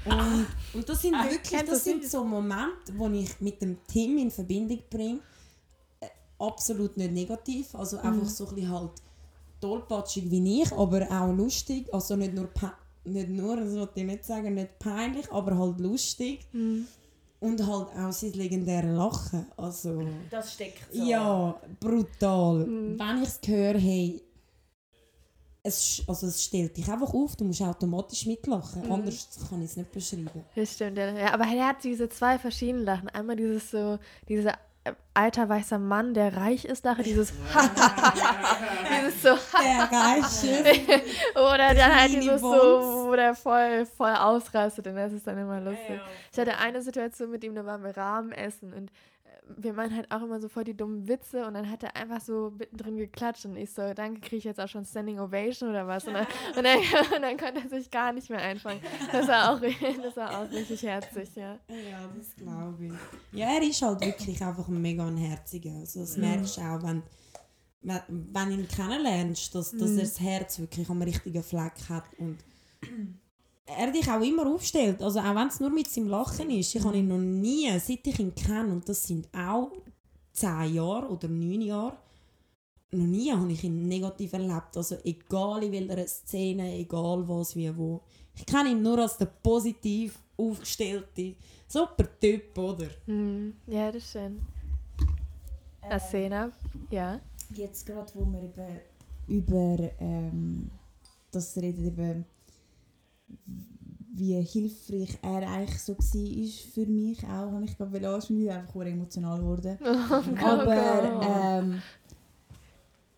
Und, 0.06 0.48
und 0.74 0.90
das 0.90 1.02
sind 1.02 1.14
Ah, 1.14 1.26
ich 1.28 1.34
wirklich 1.52 1.64
das 1.70 1.84
sind 1.84 2.04
so 2.06 2.24
Momente, 2.24 2.92
die 2.92 3.20
ich 3.20 3.40
mit 3.40 3.62
dem 3.62 3.78
Tim 3.88 4.18
in 4.18 4.32
Verbindung 4.32 4.80
bringe. 4.90 5.20
Äh, 6.00 6.08
Absolut 6.40 6.98
nicht 6.98 7.12
negativ, 7.12 7.76
also 7.76 7.98
Mhm. 7.98 8.04
einfach 8.04 8.28
so 8.30 8.48
ein 8.48 8.56
bisschen 8.56 8.72
halt 8.72 8.92
tollpatschig 9.60 10.30
wie 10.30 10.62
ich, 10.62 10.72
aber 10.72 11.08
auch 11.12 11.34
lustig. 11.34 11.94
Also 11.94 12.16
nicht 12.16 12.34
nur, 12.34 12.50
nicht 13.06 13.30
nur, 13.30 13.58
das 13.58 13.74
wollte 13.76 14.00
ich 14.00 14.06
nicht 14.06 14.26
sagen, 14.26 14.54
nicht 14.54 14.80
peinlich, 14.80 15.32
aber 15.32 15.58
halt 15.58 15.80
lustig. 15.80 16.46
Mhm. 16.52 16.88
Und 17.40 17.68
halt 17.68 17.90
auch 17.96 18.12
sein 18.12 18.34
legendäres 18.34 18.98
Lachen. 18.98 19.46
Also, 19.58 20.04
Das 20.32 20.54
steckt 20.54 20.82
ja, 20.92 21.56
brutal. 21.80 22.66
Mhm. 22.66 23.00
Wenn 23.00 23.22
ich 23.22 23.30
es 23.30 23.40
höre, 23.46 23.78
hey, 23.78 24.24
es, 25.68 26.02
also 26.08 26.28
es 26.28 26.44
stellt 26.44 26.78
dich 26.78 26.90
einfach 26.90 27.14
auf, 27.14 27.36
du 27.36 27.44
musst 27.44 27.62
automatisch 27.62 28.26
mitlachen. 28.26 28.84
Mhm. 28.86 28.92
Anders 28.92 29.28
kann 29.50 29.62
ich 29.62 29.72
es 29.72 29.78
nicht 29.78 29.92
beschreiben. 29.92 30.30
Das 30.56 30.74
stimmt, 30.74 30.98
ja. 30.98 31.12
ja. 31.12 31.34
Aber 31.34 31.44
er 31.44 31.68
hat 31.68 31.84
diese 31.84 32.10
zwei 32.10 32.40
verschiedenen 32.40 32.86
Lachen. 32.86 33.10
Einmal 33.10 33.36
dieses 33.36 33.70
so, 33.72 34.00
dieser 34.28 34.54
äh, 34.54 34.58
alter 35.14 35.50
weißer 35.50 35.80
Mann, 35.80 36.14
der 36.14 36.38
reich 36.38 36.66
ist, 36.66 36.86
Lache, 36.86 37.04
dieses 37.04 37.34
dieses 38.90 39.22
so 39.22 39.30
Der 39.30 39.88
Geist. 39.88 40.46
oder 41.36 41.74
dann 41.74 41.96
halt 41.96 42.14
dieses 42.14 42.42
so, 42.42 43.08
wo 43.08 43.16
der 43.16 43.36
voll, 43.36 43.86
voll 43.86 44.14
ausrastet 44.14 44.88
und 44.88 44.96
das 44.96 45.14
ist 45.14 45.26
dann 45.28 45.38
immer 45.38 45.60
lustig. 45.60 46.00
Ich 46.32 46.40
hatte 46.40 46.58
eine 46.58 46.82
Situation 46.82 47.32
mit 47.32 47.44
ihm, 47.44 47.56
da 47.56 47.66
waren 47.66 47.84
wir 47.84 47.96
Rahmen 47.96 48.32
essen 48.32 48.74
und 48.74 48.92
wir 49.56 49.74
meinen 49.74 49.96
halt 49.96 50.12
auch 50.12 50.22
immer 50.22 50.40
so 50.40 50.50
voll 50.50 50.64
die 50.64 50.76
dummen 50.76 51.08
Witze 51.08 51.46
und 51.46 51.54
dann 51.54 51.70
hat 51.70 51.84
er 51.84 51.96
einfach 51.96 52.22
so 52.22 52.54
mittendrin 52.58 52.98
geklatscht 52.98 53.46
und 53.46 53.56
ich 53.56 53.72
so, 53.72 53.94
danke, 53.94 54.20
kriege 54.22 54.38
ich 54.38 54.44
jetzt 54.44 54.60
auch 54.60 54.68
schon 54.68 54.86
Standing 54.86 55.20
Ovation 55.20 55.70
oder 55.70 55.88
was? 55.88 56.08
Und 56.08 56.14
dann, 56.14 56.28
und 56.58 56.64
dann, 56.64 56.80
und 57.16 57.22
dann 57.22 57.38
konnte 57.38 57.62
er 57.62 57.70
sich 57.70 57.90
gar 57.90 58.12
nicht 58.14 58.30
mehr 58.30 58.42
einfangen. 58.42 58.82
Das 59.12 59.28
war 59.28 59.54
auch, 59.54 59.62
das 60.04 60.18
war 60.18 60.42
auch 60.42 60.52
richtig 60.52 60.82
herzig, 60.84 61.30
ja. 61.36 61.60
Ja, 61.70 62.10
das 62.16 62.36
glaube 62.36 62.86
ich. 62.86 62.94
Ja, 63.40 63.48
er 63.56 63.62
ist 63.62 63.82
halt 63.82 64.02
wirklich 64.02 64.44
einfach 64.44 64.68
ein 64.68 64.82
mega 64.82 65.06
ein 65.06 65.18
Herziger. 65.18 65.72
Also 65.72 66.02
das 66.02 66.18
merkst 66.18 66.58
du 66.58 66.62
auch, 66.62 66.84
wenn, 66.84 67.04
wenn, 67.82 68.02
wenn 68.10 68.50
du 68.50 68.56
ihn 68.56 68.68
kennenlernst, 68.68 69.54
dass, 69.56 69.72
dass 69.72 69.92
er 69.92 70.02
das 70.02 70.20
Herz 70.20 70.60
wirklich 70.60 70.90
am 70.90 71.02
richtigen 71.02 71.44
Fleck 71.44 71.74
hat 71.90 72.06
und 72.18 72.38
er 73.68 73.92
dich 73.92 74.10
auch 74.10 74.22
immer 74.22 74.48
aufstellt. 74.48 75.02
Also 75.02 75.20
auch 75.20 75.36
wenn 75.36 75.48
es 75.48 75.60
nur 75.60 75.70
mit 75.70 75.90
seinem 75.90 76.08
Lachen 76.08 76.50
ist. 76.50 76.74
Ich 76.74 76.84
habe 76.84 76.98
ihn 76.98 77.08
noch 77.08 77.18
nie, 77.18 77.70
seit 77.80 78.08
ich 78.08 78.20
ihn 78.20 78.34
kenne, 78.34 78.72
und 78.72 78.88
das 78.88 79.06
sind 79.06 79.28
auch 79.34 79.72
zehn 80.32 80.74
Jahre 80.74 81.10
oder 81.10 81.28
neun 81.28 81.62
Jahre, 81.62 81.98
noch 82.92 83.06
nie 83.06 83.32
habe 83.32 83.52
ich 83.52 83.64
ihn 83.64 83.88
negativ 83.88 84.34
erlebt. 84.34 84.78
Also 84.78 84.96
egal 85.04 85.64
in 85.64 85.72
welcher 85.90 86.08
Szene, 86.08 86.78
egal 86.78 87.28
was, 87.28 87.56
wie, 87.56 87.76
wo. 87.76 88.02
Ich 88.34 88.46
kenne 88.46 88.70
ihn 88.70 88.82
nur 88.82 89.00
als 89.00 89.18
der 89.18 89.26
positiv 89.26 90.18
aufgestellte, 90.38 91.36
super 91.68 92.08
Typ, 92.20 92.58
oder? 92.58 92.88
Hm, 93.06 93.56
ja, 93.66 93.92
das 93.92 94.04
ist 94.04 94.12
schön. 94.12 94.42
Eine 95.82 96.00
Szene, 96.00 96.52
ja. 96.92 97.20
Jetzt 97.56 97.86
gerade, 97.86 98.12
wo 98.14 98.26
wir 98.26 98.44
eben 98.44 98.80
über 99.28 99.92
ähm, 100.00 100.70
das 101.32 101.58
reden, 101.58 101.86
eben, 101.86 102.26
wie 104.14 104.42
hilfreich 104.42 105.18
er 105.22 105.48
eigentlich 105.48 105.82
so 105.82 105.96
war 105.96 106.74
für 106.74 106.86
mich 106.88 107.24
auch. 107.26 107.52
Und 107.52 107.64
ich 107.66 107.78
glaube, 107.78 108.02
weil 108.02 108.20
ich 108.20 108.28
bin 108.28 108.50
einfach 108.50 108.86
emotional 108.86 109.40
geworden. 109.40 109.78
Aber 110.44 111.22
ähm, 111.22 111.82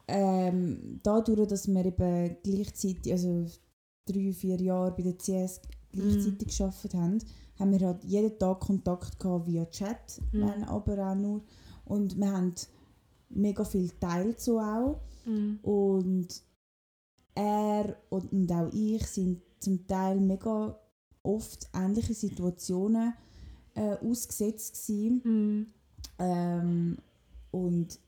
ähm, 0.08 1.00
dadurch, 1.04 1.48
dass 1.48 1.68
wir 1.68 1.86
eben 1.86 2.36
gleichzeitig, 2.44 3.12
also 3.12 3.46
drei, 4.06 4.34
vier 4.34 4.60
Jahre 4.62 4.92
bei 4.92 5.04
der 5.04 5.18
CS 5.18 5.62
gleichzeitig 5.92 6.48
geschafft 6.48 6.94
haben, 6.94 7.20
haben 7.60 7.72
wir 7.72 7.88
halt 7.88 8.04
jeden 8.04 8.38
Tag 8.38 8.60
Kontakt 8.60 9.20
gehabt 9.20 9.48
via 9.48 9.66
Chat, 9.66 10.22
Mhm. 10.32 10.42
wenn 10.42 10.64
aber 10.64 11.12
auch 11.12 11.16
nur. 11.16 11.42
Und 11.86 12.18
wir 12.18 12.32
haben 12.32 12.54
mega 13.30 13.64
viel 13.64 13.90
teilt 14.00 14.40
so 14.40 14.60
auch. 14.60 15.00
Mhm. 15.26 15.60
Und 15.62 16.28
er 17.36 17.96
und, 18.10 18.32
und 18.32 18.52
auch 18.52 18.70
ich 18.74 19.06
sind 19.08 19.42
zum 19.60 19.88
Teil 19.88 20.20
mega 20.20 20.80
oft 21.24 21.70
ähnliche 21.74 22.14
Situationen 22.14 23.14
äh, 23.76 23.96
ausgesetzt 23.98 24.88
gewesen. 24.88 25.22
Mhm. 25.24 25.68
Ähm, 26.20 26.98
und 27.52 28.00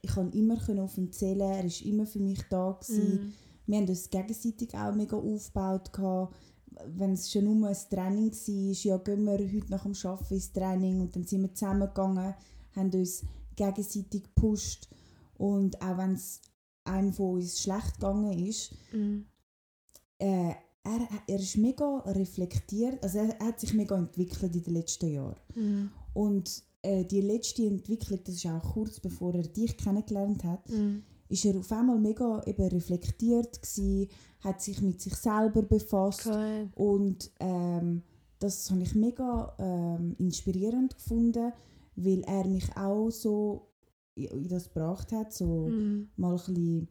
ich 0.00 0.10
konnte 0.10 0.38
immer 0.38 0.58
auf 0.82 0.96
ihn 0.98 1.12
zählen, 1.12 1.40
er 1.40 1.64
war 1.64 1.86
immer 1.86 2.06
für 2.06 2.20
mich 2.20 2.42
da. 2.48 2.72
Gewesen. 2.72 3.10
Mhm. 3.14 3.32
Wir 3.66 3.78
haben 3.78 3.88
uns 3.88 4.10
gegenseitig 4.10 4.74
auch 4.74 4.94
mega 4.94 5.16
aufgebaut. 5.16 5.92
Gehabt. 5.92 6.34
Wenn 6.86 7.12
es 7.14 7.30
schon 7.30 7.44
nur 7.44 7.68
ein 7.68 7.76
Training 7.90 8.30
war, 8.30 8.84
ja, 8.84 8.96
gehen 8.98 9.24
wir 9.24 9.32
heute 9.32 9.70
nach 9.70 9.82
dem 9.82 9.94
Arbeiten 10.04 10.34
ins 10.34 10.52
Training 10.52 11.00
und 11.00 11.16
dann 11.16 11.24
sind 11.24 11.42
wir 11.42 11.54
zusammengegangen, 11.54 12.34
haben 12.76 12.90
uns 12.92 13.24
gegenseitig 13.56 14.22
gepusht 14.22 14.88
und 15.36 15.80
auch 15.82 15.98
wenn 15.98 16.12
es 16.12 16.40
einem 16.84 17.12
von 17.12 17.34
uns 17.34 17.60
schlecht 17.60 17.94
gegangen 17.94 18.32
ist, 18.46 18.72
Mhm. 18.92 19.26
äh, 20.18 20.54
er, 20.88 21.08
er 21.26 21.38
ist 21.40 21.56
mega 21.56 21.98
reflektiert, 22.06 23.02
also 23.02 23.18
er, 23.18 23.38
hat 23.46 23.60
sich 23.60 23.74
mega 23.74 23.96
entwickelt 23.96 24.54
in 24.56 24.62
den 24.62 24.74
letzten 24.74 25.08
Jahren. 25.12 25.36
Mhm. 25.54 25.90
Und 26.14 26.62
äh, 26.82 27.04
die 27.04 27.20
letzte 27.20 27.66
Entwicklung, 27.66 28.20
das 28.24 28.36
ist 28.36 28.46
auch 28.46 28.72
kurz 28.74 29.00
bevor 29.00 29.34
er 29.34 29.42
dich 29.42 29.76
kennengelernt 29.76 30.44
hat, 30.44 30.68
Mhm. 30.70 31.02
ist 31.28 31.44
er 31.44 31.56
auf 31.58 31.70
einmal 31.72 31.98
mega 31.98 32.42
eben 32.46 32.68
reflektiert 32.68 33.60
gsi, 33.62 34.08
hat 34.40 34.62
sich 34.62 34.80
mit 34.82 35.00
sich 35.00 35.14
selber 35.14 35.62
befasst 35.62 36.26
Cool. 36.26 36.68
und 36.74 37.30
ähm, 37.40 38.02
das 38.38 38.70
habe 38.70 38.82
ich 38.82 38.94
mega 38.94 39.54
ähm, 39.58 40.14
inspirierend 40.18 40.94
gefunden, 40.96 41.52
weil 41.96 42.20
er 42.22 42.46
mich 42.46 42.76
auch 42.76 43.10
so 43.10 43.64
in 44.14 44.26
in 44.44 44.48
das 44.48 44.68
gebracht 44.72 45.12
hat, 45.12 45.32
so 45.32 45.68
Mhm. 45.68 46.08
mal 46.16 46.32
ein 46.32 46.36
bisschen 46.54 46.88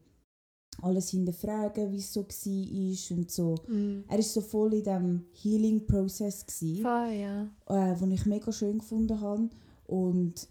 alles 0.82 1.10
hinterfragen, 1.10 1.92
wie 1.92 1.98
es 1.98 2.14
so 2.14 2.22
war 2.22 3.18
und 3.18 3.32
so. 3.32 3.56
Mhm. 3.68 4.04
Er 4.08 4.20
ist 4.20 4.34
so 4.34 4.42
voll 4.42 4.74
in 4.74 4.84
diesem 4.84 5.26
Healing-Prozess 5.42 6.46
Voll, 6.82 7.12
ja. 7.14 7.48
äh, 7.68 7.96
den 7.98 8.12
ich 8.12 8.26
mega 8.26 8.52
schön 8.52 8.80
gefunden 8.80 9.20
habe. 9.20 9.50
Und 9.88 10.48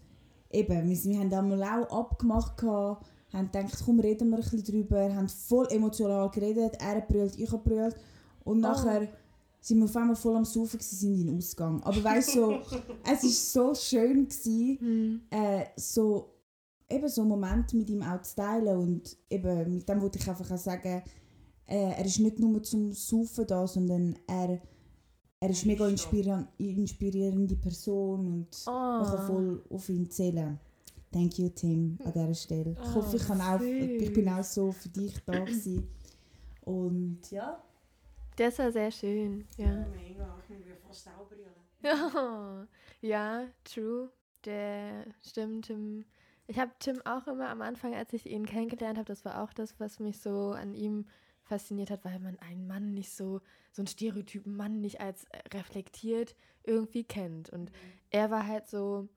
eben, 0.51 0.89
wir, 0.89 1.03
wir 1.03 1.19
haben 1.19 1.33
einmal 1.33 1.63
auch 1.85 1.99
abgemacht, 1.99 2.57
gehabt, 2.57 3.05
haben 3.33 3.51
gedacht, 3.51 3.81
komm, 3.85 3.99
reden 3.99 4.29
wir 4.29 4.37
ein 4.37 4.41
bisschen 4.43 4.63
drüber, 4.63 5.13
haben 5.13 5.29
voll 5.29 5.67
emotional 5.69 6.29
geredet, 6.29 6.73
er 6.79 7.01
brüllt, 7.01 7.37
ich 7.39 7.51
habe 7.51 7.63
brüllt. 7.63 7.95
Und 8.43 8.61
nachher 8.61 9.07
sind 9.59 9.79
wir 9.79 9.85
auf 9.85 9.95
einmal 9.95 10.15
voll 10.15 10.35
am 10.37 10.45
Saufen, 10.45 10.77
gewesen, 10.79 10.95
sind 10.95 11.15
in 11.19 11.27
den 11.27 11.37
Ausgang. 11.37 11.83
Aber 11.83 12.01
weißt 12.03 12.35
du, 12.35 12.39
so, 12.39 12.51
es 13.03 13.23
war 13.23 13.73
so 13.73 13.75
schön, 13.75 14.27
gewesen, 14.27 14.77
Mhm. 14.79 15.21
äh, 15.29 15.65
so, 15.75 16.29
eben 16.89 17.07
so 17.09 17.21
einen 17.21 17.29
Moment 17.29 17.73
mit 17.73 17.89
ihm 17.89 18.01
auch 18.01 18.21
zu 18.21 18.35
teilen. 18.35 18.77
Und 18.77 19.17
eben, 19.29 19.73
mit 19.75 19.87
dem 19.87 20.01
wollte 20.01 20.19
ich 20.19 20.29
einfach 20.29 20.49
auch 20.51 20.57
sagen, 20.57 21.03
äh, 21.65 21.91
er 21.91 22.05
ist 22.05 22.19
nicht 22.19 22.39
nur 22.39 22.61
zum 22.63 22.93
Saufen 22.93 23.45
da, 23.47 23.67
sondern 23.67 24.17
er, 24.27 24.61
er 25.39 25.49
ist 25.49 25.65
mega 25.65 25.87
inspirier 25.87 26.47
inspirierende 26.57 27.55
Person 27.55 28.25
und 28.25 28.65
man 28.65 29.05
kann 29.05 29.19
Oh. 29.23 29.27
voll 29.27 29.63
auf 29.69 29.89
ihn 29.89 30.09
zählen. 30.09 30.59
Thank 31.11 31.39
you, 31.39 31.49
Tim, 31.49 31.97
an 32.03 32.11
dieser 32.13 32.33
Stelle. 32.33 32.71
ich 32.71 32.79
Oh, 32.89 32.95
hoffe, 32.95 33.17
ich, 33.17 33.23
kann 33.25 33.39
auch, 33.41 33.61
ich 33.61 34.13
bin 34.13 34.27
auch 34.29 34.43
so 34.43 34.71
für 34.71 34.89
dich 34.89 35.13
da 35.25 35.39
gewesen. 35.39 35.87
Und 36.61 37.19
ja. 37.31 37.61
Das 38.35 38.59
war 38.59 38.71
sehr 38.71 38.91
schön, 38.91 39.45
ja. 39.57 39.85
Mega, 39.95 40.35
ich 40.41 40.47
bin 40.47 40.63
fast 40.85 41.09
brüllen. 41.27 41.47
Ja, 41.81 42.67
ja, 43.01 43.45
true. 43.63 44.09
Der 44.45 45.05
stimmt. 45.21 45.65
Tim. 45.65 46.05
Ich 46.47 46.59
habe 46.59 46.71
Tim 46.79 47.01
auch 47.05 47.27
immer 47.27 47.49
am 47.49 47.61
Anfang, 47.61 47.93
als 47.93 48.13
ich 48.13 48.25
ihn 48.25 48.45
kennengelernt 48.45 48.97
habe, 48.97 49.07
das 49.07 49.25
war 49.25 49.43
auch 49.43 49.53
das, 49.53 49.79
was 49.79 49.99
mich 49.99 50.19
so 50.19 50.51
an 50.51 50.73
ihm 50.73 51.05
fasziniert 51.43 51.89
hat, 51.89 52.05
weil 52.05 52.19
man 52.19 52.37
einen 52.39 52.67
Mann 52.67 52.93
nicht 52.93 53.11
so, 53.11 53.41
so 53.71 53.81
einen 53.81 53.87
stereotypen 53.87 54.55
Mann 54.55 54.81
nicht 54.81 55.01
als 55.01 55.25
äh, 55.25 55.39
reflektiert 55.53 56.35
irgendwie 56.63 57.03
kennt. 57.03 57.49
Und 57.49 57.71
er 58.09 58.31
war 58.31 58.47
halt 58.47 58.67
so 58.67 59.07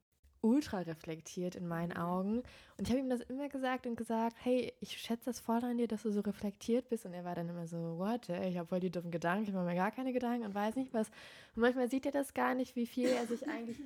ultra 0.43 0.79
reflektiert 0.79 1.55
in 1.55 1.69
meinen 1.69 1.93
Augen. 1.93 2.43
Und 2.77 2.89
ich 2.89 2.91
habe 2.91 3.01
ihm 3.01 3.11
das 3.11 3.21
immer 3.21 3.49
gesagt 3.49 3.87
und 3.87 3.97
gesagt, 3.97 4.37
hey, 4.41 4.73
ich 4.81 4.97
schätze 4.99 5.27
das 5.27 5.41
voll 5.41 5.63
an 5.63 5.79
dir, 5.79 5.87
dass 5.87 6.03
du 6.03 6.11
so 6.11 6.21
reflektiert 6.21 6.89
bist. 6.89 7.05
Und 7.05 7.13
er 7.13 7.25
war 7.25 7.35
dann 7.35 7.49
immer 7.49 7.67
so, 7.67 7.99
what? 7.99 8.29
ey, 8.29 8.49
Ich 8.51 8.57
habe 8.57 8.69
voll 8.69 8.81
die 8.81 8.91
dummen 8.91 9.11
Gedanken, 9.11 9.45
ich 9.45 9.53
mache 9.53 9.67
mir 9.67 9.75
gar 9.75 9.91
keine 9.91 10.13
Gedanken 10.13 10.47
und 10.47 10.55
weiß 10.55 10.77
nicht 10.77 10.95
was. 10.95 11.09
Und 11.55 11.63
manchmal 11.63 11.91
sieht 11.91 12.07
er 12.07 12.13
das 12.13 12.33
gar 12.35 12.55
nicht, 12.55 12.75
wie 12.77 12.87
viel 12.87 13.09
er 13.09 13.27
sich 13.27 13.47
eigentlich 13.49 13.79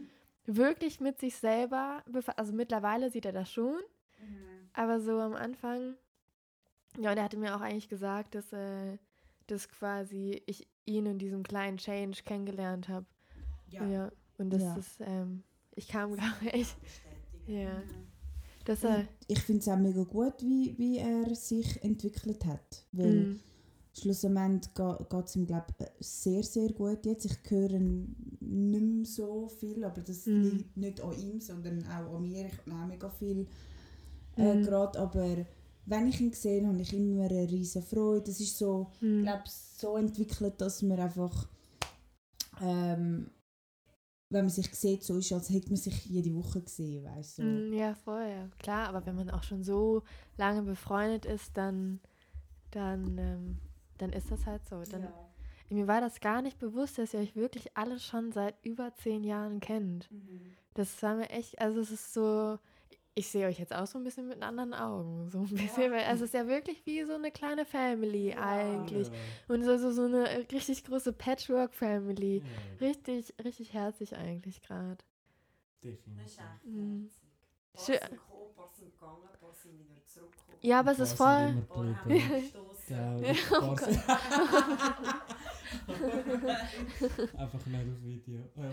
wirklich 0.47 1.01
mit 1.01 1.19
sich 1.21 1.37
selber 1.37 2.03
befasst. 2.07 2.39
Also 2.39 2.53
mittlerweile 2.53 3.11
sieht 3.11 3.25
er 3.27 3.33
das 3.33 3.51
schon, 3.51 3.81
aber 4.73 5.01
so 5.01 5.19
am 5.21 5.35
Anfang 5.35 5.97
Ja, 6.99 7.11
und 7.11 7.17
er 7.19 7.25
hatte 7.25 7.37
mir 7.37 7.57
auch 7.57 7.61
eigentlich 7.61 7.89
gesagt, 7.89 8.35
dass, 8.35 8.53
äh, 8.53 8.99
dass 9.49 9.69
quasi 9.69 10.43
ich 10.47 10.69
ihn 10.87 11.07
in 11.07 11.19
diesem 11.19 11.43
kleinen 11.43 11.79
Change 11.79 12.23
kennengelernt 12.25 12.89
habe. 12.89 13.07
Ja. 13.69 14.13
Und 14.39 14.51
das 14.51 14.63
Ja. 14.63 14.77
ist, 14.77 15.01
ähm, 15.01 15.43
ich 15.75 15.89
kam, 15.89 16.13
glaube 16.15 16.51
ich, 16.53 16.77
ja. 17.47 17.83
Dass 18.65 18.85
Und 18.85 18.91
er, 18.91 19.09
ich 19.29 19.41
finde 19.43 19.61
es 19.61 19.69
auch 19.69 19.77
mega 19.77 20.03
gut, 20.05 20.43
wie, 20.43 20.77
wie 20.79 20.99
er 20.99 21.35
sich 21.35 21.83
entwickelt 21.83 22.45
hat. 22.47 22.87
Weil 22.93 23.27
mm, 23.27 23.41
schlussendlich 23.95 24.75
geht 24.75 25.25
es 25.25 25.37
ihm, 25.37 25.47
glaube 25.47 25.67
ich, 25.79 25.87
sehr, 26.07 26.43
sehr 26.43 26.73
gut 26.73 27.07
jetzt. 27.07 27.25
Ich 27.27 27.39
höre 27.49 27.79
nicht 27.79 28.09
mehr 28.41 29.05
so 29.05 29.49
viel, 29.49 29.85
aber 29.85 30.01
das 30.03 30.27
Mhm. 30.27 30.43
liegt 30.43 30.77
nicht 30.77 31.01
an 31.01 31.13
ihm, 31.19 31.41
sondern 31.41 31.85
auch 31.87 32.17
an 32.17 32.23
mir. 32.23 32.47
Ich 32.47 32.59
habe 32.59 32.73
auch 32.83 32.87
mega 32.87 33.09
viel 33.11 33.47
äh, 34.37 34.57
Mhm. 34.57 34.63
gerade, 34.65 34.99
aber 34.99 35.47
wenn 35.87 36.09
ich 36.09 36.21
ihn 36.21 36.33
sehe, 36.33 36.67
habe 36.67 36.81
ich 36.81 36.93
immer 36.93 37.25
eine 37.25 37.49
riesige 37.49 37.85
Freude. 37.85 38.23
Das 38.23 38.41
ist 38.41 38.59
so, 38.59 38.91
mm, 39.01 39.23
glaube, 39.23 39.43
so 39.47 39.97
entwickelt, 39.97 40.61
dass 40.61 40.83
man 40.83 40.99
einfach, 40.99 41.49
ähm, 42.61 43.31
wenn 44.31 44.45
man 44.47 44.51
sich 44.51 44.75
sieht, 44.75 45.05
so 45.05 45.19
ist, 45.19 45.33
als 45.33 45.51
hätte 45.51 45.69
man 45.69 45.77
sich 45.77 46.07
jede 46.07 46.35
Woche 46.35 46.63
gesehen, 46.63 47.05
weißt 47.05 47.39
du. 47.39 47.43
So. 47.43 47.49
mm, 47.49 47.73
ja, 47.73 47.95
voll, 47.95 48.27
ja. 48.29 48.49
Klar, 48.59 48.89
aber 48.89 49.07
wenn 49.07 49.15
man 49.17 49.31
auch 49.31 49.43
schon 49.43 49.63
so 49.63 50.03
lange 50.37 50.63
befreundet 50.63 51.27
ist, 51.27 51.57
dann, 51.57 52.01
dann, 52.73 53.19
ähm, 53.19 53.59
dann 54.05 54.13
ist 54.13 54.31
das 54.31 54.47
halt 54.47 54.65
so. 54.67 54.83
Dann, 54.85 55.03
Mir 55.71 55.87
war 55.89 56.01
das 56.01 56.21
gar 56.21 56.43
nicht 56.43 56.59
bewusst, 56.59 56.99
dass 56.99 57.15
ihr 57.15 57.21
euch 57.21 57.35
wirklich 57.37 57.77
alle 57.77 57.99
schon 57.99 58.33
seit 58.33 58.55
über 58.65 58.95
zehn 58.95 59.25
Jahren 59.25 59.61
kennt. 59.61 60.11
Das 60.75 61.03
war 61.03 61.15
mir 61.17 61.31
echt, 61.31 61.61
also 61.61 61.81
es 61.81 61.91
ist 61.91 62.13
so, 62.15 62.59
ich 63.15 63.29
sehe 63.29 63.47
euch 63.47 63.59
jetzt 63.59 63.75
auch 63.75 63.87
so 63.87 63.99
ein 63.99 64.05
bisschen 64.05 64.29
mit 64.29 64.43
anderen 64.43 64.75
Augen. 64.75 65.29
So 65.31 65.39
ein 65.41 65.49
bisschen, 65.55 65.93
weil 65.93 66.05
es 66.13 66.21
ist 66.21 66.35
ja 66.35 66.47
wirklich 66.49 66.85
wie 66.87 67.05
so 67.05 67.15
eine 67.15 67.31
kleine 67.31 67.65
Family 67.65 68.35
eigentlich. 68.35 69.11
Und 69.49 69.63
so, 69.65 69.77
so, 69.79 69.91
so 69.93 70.03
eine 70.05 70.47
richtig 70.53 70.85
große 70.85 71.13
Patchwork-Family. 71.13 72.43
Richtig, 72.81 73.35
richtig 73.45 73.73
herzig 73.73 74.17
eigentlich 74.17 74.63
gerade. 74.63 74.99
Definitiv. 75.83 76.65
Mhm. 76.65 77.11
Paar 77.75 77.85
Schön. 77.85 77.99
sind 77.99 78.11
gekommen, 78.11 78.55
paar 78.55 78.69
sind 78.73 78.93
gegangen, 78.95 79.29
paar 79.41 79.53
sind 79.53 79.79
wieder 79.79 80.07
zurückgekommen. 80.07 80.59
Ja, 80.61 80.79
aber 80.81 80.93
es 80.93 80.99
ist 81.01 81.15
voll. 81.15 81.67
Oh 82.87 82.95
Einfach 87.39 87.67
nicht 87.67 87.89
auf 87.91 88.03
Video. 88.03 88.41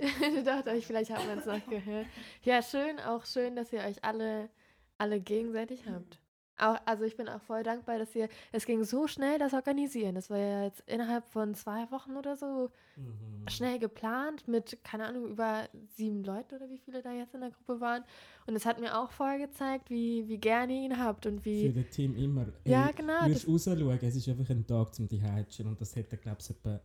Ich 0.00 0.44
dachte 0.44 0.70
euch, 0.70 0.86
vielleicht 0.86 1.10
haben 1.10 1.26
wir 1.26 1.38
es 1.38 1.44
noch 1.44 1.66
gehört. 1.68 2.06
Ja, 2.42 2.62
schön, 2.62 3.00
auch 3.00 3.26
schön, 3.26 3.56
dass 3.56 3.72
ihr 3.72 3.80
euch 3.80 4.04
alle, 4.04 4.48
alle 4.96 5.18
gegenseitig 5.20 5.88
habt. 5.88 6.20
Auch, 6.58 6.76
also 6.84 7.04
ich 7.04 7.16
bin 7.16 7.28
auch 7.28 7.40
voll 7.40 7.62
dankbar, 7.62 7.98
dass 7.98 8.14
ihr, 8.14 8.28
es 8.52 8.66
ging 8.66 8.82
so 8.84 9.06
schnell, 9.06 9.38
das 9.38 9.54
Organisieren. 9.54 10.14
Das 10.14 10.28
war 10.28 10.38
ja 10.38 10.64
jetzt 10.64 10.82
innerhalb 10.86 11.24
von 11.30 11.54
zwei 11.54 11.90
Wochen 11.90 12.16
oder 12.16 12.36
so 12.36 12.70
mhm. 12.96 13.48
schnell 13.48 13.78
geplant 13.78 14.48
mit, 14.48 14.78
keine 14.82 15.06
Ahnung, 15.06 15.28
über 15.28 15.68
sieben 15.94 16.24
Leuten 16.24 16.56
oder 16.56 16.68
wie 16.68 16.78
viele 16.78 17.00
da 17.02 17.12
jetzt 17.12 17.34
in 17.34 17.40
der 17.40 17.50
Gruppe 17.50 17.80
waren. 17.80 18.02
Und 18.46 18.56
es 18.56 18.66
hat 18.66 18.80
mir 18.80 18.98
auch 18.98 19.10
voll 19.10 19.38
gezeigt, 19.38 19.88
wie, 19.90 20.26
wie 20.28 20.38
gerne 20.38 20.72
ihr 20.72 20.86
ihn 20.86 20.98
habt 20.98 21.26
und 21.26 21.40
Für 21.40 21.50
wie... 21.50 21.72
das 21.72 21.94
Team 21.94 22.16
immer. 22.16 22.46
Ja, 22.64 22.88
Ey, 22.88 22.94
genau, 22.94 23.24
Du 23.24 23.50
musst 23.50 23.68
rausschauen, 23.68 23.98
es 24.02 24.16
ist 24.16 24.28
einfach 24.28 24.50
ein 24.50 24.66
Tag 24.66 24.94
zum 24.94 25.06
die 25.06 25.22
Heitschen 25.22 25.68
und 25.68 25.80
das 25.80 25.94
hätte, 25.94 26.16
glaube 26.16 26.38
ich, 26.40 26.50
etwa 26.50 26.80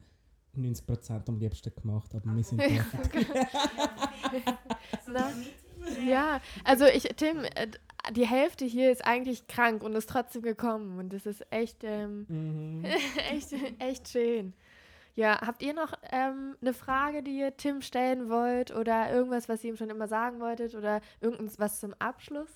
90% 0.56 1.28
am 1.28 1.40
liebsten 1.40 1.74
gemacht, 1.74 2.14
aber 2.14 2.36
wir 2.36 2.44
sind 2.44 2.62
da. 2.62 2.68
Na, 5.08 5.32
ja, 6.06 6.42
also 6.64 6.86
ich, 6.86 7.04
Tim, 7.16 7.44
äh, 7.56 7.68
die 8.12 8.28
Hälfte 8.28 8.66
hier 8.66 8.92
ist 8.92 9.06
eigentlich 9.06 9.48
krank 9.48 9.84
und 9.84 9.96
ist 9.96 10.10
trotzdem 10.10 10.42
gekommen 10.42 11.00
und 11.00 11.14
das 11.14 11.26
ist 11.26 11.46
echt, 11.52 11.84
ähm, 11.84 12.26
Mhm. 12.28 12.86
echt, 13.32 13.54
echt 13.80 14.10
schön. 14.10 14.54
Ja, 15.16 15.40
habt 15.42 15.62
ihr 15.62 15.74
noch 15.74 15.94
ähm, 16.12 16.56
eine 16.60 16.74
Frage, 16.74 17.22
die 17.22 17.38
ihr 17.38 17.56
Tim 17.56 17.82
stellen 17.82 18.30
wollt 18.30 18.76
oder 18.76 19.14
irgendwas, 19.14 19.48
was 19.48 19.64
ihr 19.64 19.70
ihm 19.70 19.78
schon 19.78 19.92
immer 19.92 20.08
sagen 20.08 20.40
wolltet 20.40 20.74
oder 20.74 21.02
irgendwas 21.22 21.80
zum 21.80 21.94
Abschluss? 22.00 22.50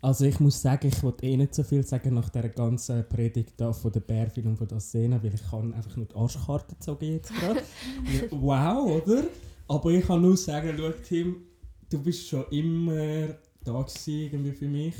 Also 0.00 0.24
ich 0.24 0.38
muss 0.40 0.62
sagen, 0.62 0.86
ich 0.88 1.02
wollte 1.02 1.26
eh 1.26 1.36
nicht 1.36 1.54
so 1.54 1.62
viel 1.64 1.82
sagen 1.84 2.14
nach 2.14 2.28
der 2.30 2.48
ganzen 2.48 3.06
Predigt 3.08 3.60
da 3.60 3.72
von 3.72 3.90
der 3.92 4.00
Bärfil 4.00 4.46
und 4.46 4.56
von 4.56 4.68
der 4.68 4.80
Szene, 4.80 5.22
weil 5.22 5.34
ich 5.34 5.50
kann 5.50 5.74
einfach 5.74 5.96
nur 5.96 6.06
die 6.06 6.14
Arschkarte 6.14 6.74
gezogen 6.76 7.14
jetzt 7.16 7.34
gerade. 7.34 7.60
Ja, 8.12 8.22
wow, 8.30 9.02
oder? 9.02 9.24
Aber 9.66 9.90
ich 9.90 10.06
kann 10.06 10.22
nur 10.22 10.36
sagen, 10.36 10.74
schau 10.78 10.90
Tim, 11.06 11.42
du 11.90 12.02
bist 12.02 12.26
schon 12.28 12.44
immer 12.50 13.34
gewesen, 13.72 14.20
irgendwie 14.20 14.52
für 14.52 14.68
mich. 14.68 14.94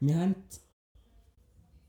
Wir 0.00 0.16
haben 0.16 0.34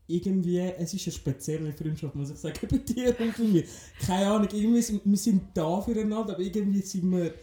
irgendwie, 0.06 0.58
es 0.58 0.94
ist 0.94 1.06
eine 1.06 1.12
spezielle 1.12 1.72
Freundschaft, 1.72 2.14
muss 2.14 2.30
ich 2.30 2.38
sagen, 2.38 2.58
bei 2.70 2.78
dir 2.78 3.18
und 3.20 3.36
bei 3.36 3.44
mir. 3.44 3.64
Keine 4.06 4.26
Ahnung, 4.26 4.48
irgendwie 4.52 5.00
wir 5.04 5.16
sind 5.16 5.42
da 5.54 5.80
füreinander, 5.80 6.34
aber 6.34 6.40
irgendwie 6.40 6.80
sind 6.80 7.10
wir 7.10 7.34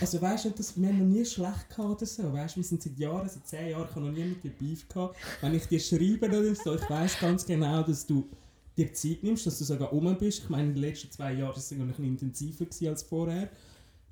also 0.00 0.20
weißt 0.20 0.44
du, 0.44 0.50
wir 0.76 0.88
haben 0.88 0.98
noch 0.98 1.06
nie 1.06 1.24
schlecht 1.24 1.68
gehabt 1.68 1.80
oder 1.80 2.06
so. 2.06 2.32
Weißt, 2.32 2.56
wir 2.56 2.64
sind 2.64 2.82
seit 2.82 2.98
Jahren, 2.98 3.28
seit 3.28 3.46
zehn 3.46 3.70
Jahren, 3.70 3.88
ich 3.88 3.96
habe 3.96 4.06
noch 4.06 4.12
nie 4.12 4.24
mit 4.24 4.44
dir 4.44 4.50
Beef 4.50 4.88
gehabt. 4.88 5.16
Wenn 5.40 5.54
ich 5.54 5.66
dir 5.66 5.80
schreibe 5.80 6.26
oder 6.26 6.54
so, 6.54 6.74
ich 6.74 6.88
weiß 6.88 7.18
ganz 7.18 7.44
genau, 7.44 7.82
dass 7.82 8.06
du 8.06 8.28
dir 8.76 8.92
Zeit 8.92 9.22
nimmst, 9.22 9.46
dass 9.46 9.58
du 9.58 9.64
sogar 9.64 9.92
um 9.92 10.16
bist. 10.18 10.44
Ich 10.44 10.48
meine, 10.48 10.68
in 10.68 10.74
den 10.74 10.82
letzten 10.82 11.10
zwei 11.10 11.32
Jahren 11.32 11.50
war 11.50 11.56
es 11.56 11.72
eigentlich 11.72 11.98
intensiver 11.98 12.66
als 12.88 13.02
vorher. 13.02 13.50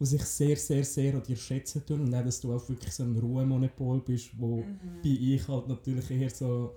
Was 0.01 0.13
ich 0.15 0.23
sehr, 0.25 0.57
sehr, 0.57 0.83
sehr 0.83 1.15
an 1.15 1.23
dir 1.23 1.37
schätzen 1.37 1.85
tue. 1.87 1.97
Und 1.97 2.13
auch, 2.15 2.25
dass 2.25 2.41
du 2.41 2.53
auch 2.53 2.69
wirklich 2.69 2.93
so 2.93 3.03
ein 3.05 3.17
Ruhemonopol 3.17 4.01
bist, 4.01 4.31
wo 4.39 4.65
bei 5.03 5.09
ich 5.11 5.47
halt 5.47 5.69
natürlich 5.69 6.11
eher 6.11 6.31
so 6.31 6.73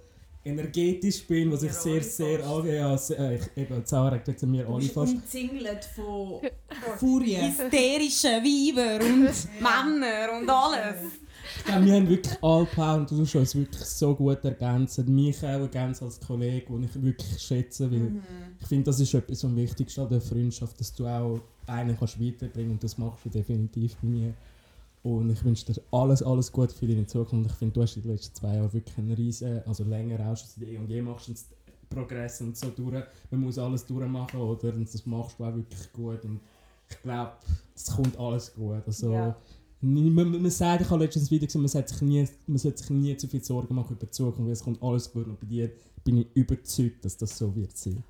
energetisch 0.45 1.25
bin, 1.25 1.51
was 1.51 1.63
ich 1.63 1.71
Wir 1.71 1.73
sehr, 1.73 2.03
sehr 2.03 2.45
angehe. 2.45 2.75
Ja, 2.75 2.95
äh, 2.95 3.35
ich, 3.35 3.43
eben, 3.55 3.85
Zara 3.85 4.17
sagt 4.17 4.27
jetzt 4.27 4.43
mir 4.45 4.65
Du 4.65 4.75
alle 4.75 4.85
fast. 4.89 5.13
umzingelt 5.13 5.85
von 5.95 6.41
Furie. 6.97 7.37
Hysterische 7.37 8.27
Weiber 8.27 9.05
und 9.05 9.31
Männer 9.61 10.37
und 10.37 10.49
alles. 10.49 10.97
Ich 11.57 11.63
glaube, 11.65 11.85
wir 11.85 11.93
haben 11.93 12.09
wirklich 12.09 12.43
alle 12.43 12.65
Power 12.65 12.95
und 12.95 13.11
du 13.11 13.19
uns 13.19 13.55
wirklich 13.55 13.83
so 13.85 14.15
gut 14.15 14.43
ergänzen. 14.43 15.13
Mich 15.13 15.37
auch 15.39 15.59
ergänzen 15.61 16.05
als 16.05 16.19
Kollege, 16.19 16.65
den 16.67 16.83
ich 16.83 17.01
wirklich 17.01 17.39
schätze, 17.41 17.91
weil 17.91 17.99
Mhm. 17.99 18.21
ich 18.59 18.67
finde, 18.67 18.85
das 18.85 18.99
ist 18.99 19.13
etwas 19.13 19.43
am 19.45 19.55
Wichtigsten 19.55 20.01
an 20.01 20.09
der 20.09 20.21
Freundschaft, 20.21 20.79
dass 20.79 20.93
du 20.93 21.05
auch 21.07 21.39
einen 21.67 21.97
kannst 21.97 22.19
weiterbringen 22.19 22.71
und 22.71 22.83
das 22.83 22.97
machst 22.97 23.25
du 23.25 23.29
definitiv 23.29 23.95
bei 23.97 24.07
mir. 24.07 24.33
Und 25.03 25.29
ich 25.29 25.43
wünsche 25.43 25.65
dir 25.65 25.81
alles, 25.91 26.23
alles 26.23 26.51
Gute 26.51 26.73
für 26.73 26.87
deine 26.87 27.05
Zukunft. 27.05 27.51
Ich 27.51 27.57
finde, 27.57 27.73
du 27.73 27.81
hast 27.81 27.97
in 27.97 28.03
den 28.03 28.11
letzten 28.11 28.35
zwei 28.35 28.55
Jahren 28.55 28.71
wirklich 28.71 28.97
einen 28.97 29.11
riesen, 29.11 29.61
also 29.65 29.83
länger 29.83 30.19
auch 30.21 30.37
schon 30.37 30.47
seit 30.57 30.67
eh 30.69 30.77
und 30.77 30.89
je 30.89 31.01
machst 31.01 31.27
du 31.27 31.31
jetzt 31.33 31.47
Progress 31.89 32.41
und 32.41 32.57
so 32.57 32.69
durch. 32.69 33.03
Man 33.29 33.41
muss 33.41 33.57
alles 33.57 33.85
durchmachen, 33.85 34.39
oder? 34.39 34.73
Und 34.73 34.91
das 34.93 35.05
machst 35.05 35.37
du 35.39 35.43
auch 35.43 35.53
wirklich 35.55 35.91
gut. 35.91 36.23
Und 36.23 36.39
ich 36.89 37.01
glaube, 37.01 37.33
es 37.75 37.85
kommt 37.87 38.17
alles 38.17 38.53
gut. 38.53 38.81
Also, 38.85 39.11
Ja. 39.11 39.35
Man, 39.83 40.41
man 40.41 40.51
sagt, 40.51 40.81
ich 40.81 40.89
habe 40.89 41.03
letztens 41.03 41.29
Video 41.29 41.45
gesehen, 41.45 41.61
man 41.61 41.69
sollte 41.69 41.93
sich 41.93 42.01
nie, 42.01 42.27
man 42.47 42.57
sollte 42.57 42.77
sich 42.79 42.89
nie 42.89 43.15
zu 43.17 43.27
viel 43.27 43.43
Sorgen 43.43 43.75
machen 43.75 43.95
über 43.95 44.05
die 44.05 44.11
Zukunft, 44.11 44.39
weil 44.45 44.51
es 44.51 44.63
kommt 44.63 44.81
alles 44.81 45.11
gut. 45.11 45.27
Und 45.27 45.39
bei 45.39 45.45
dir 45.45 45.71
bin 46.03 46.17
ich 46.17 46.27
überzeugt, 46.33 47.03
dass 47.05 47.17
das 47.17 47.37
so 47.37 47.55
wird 47.55 47.75
sein. 47.77 48.03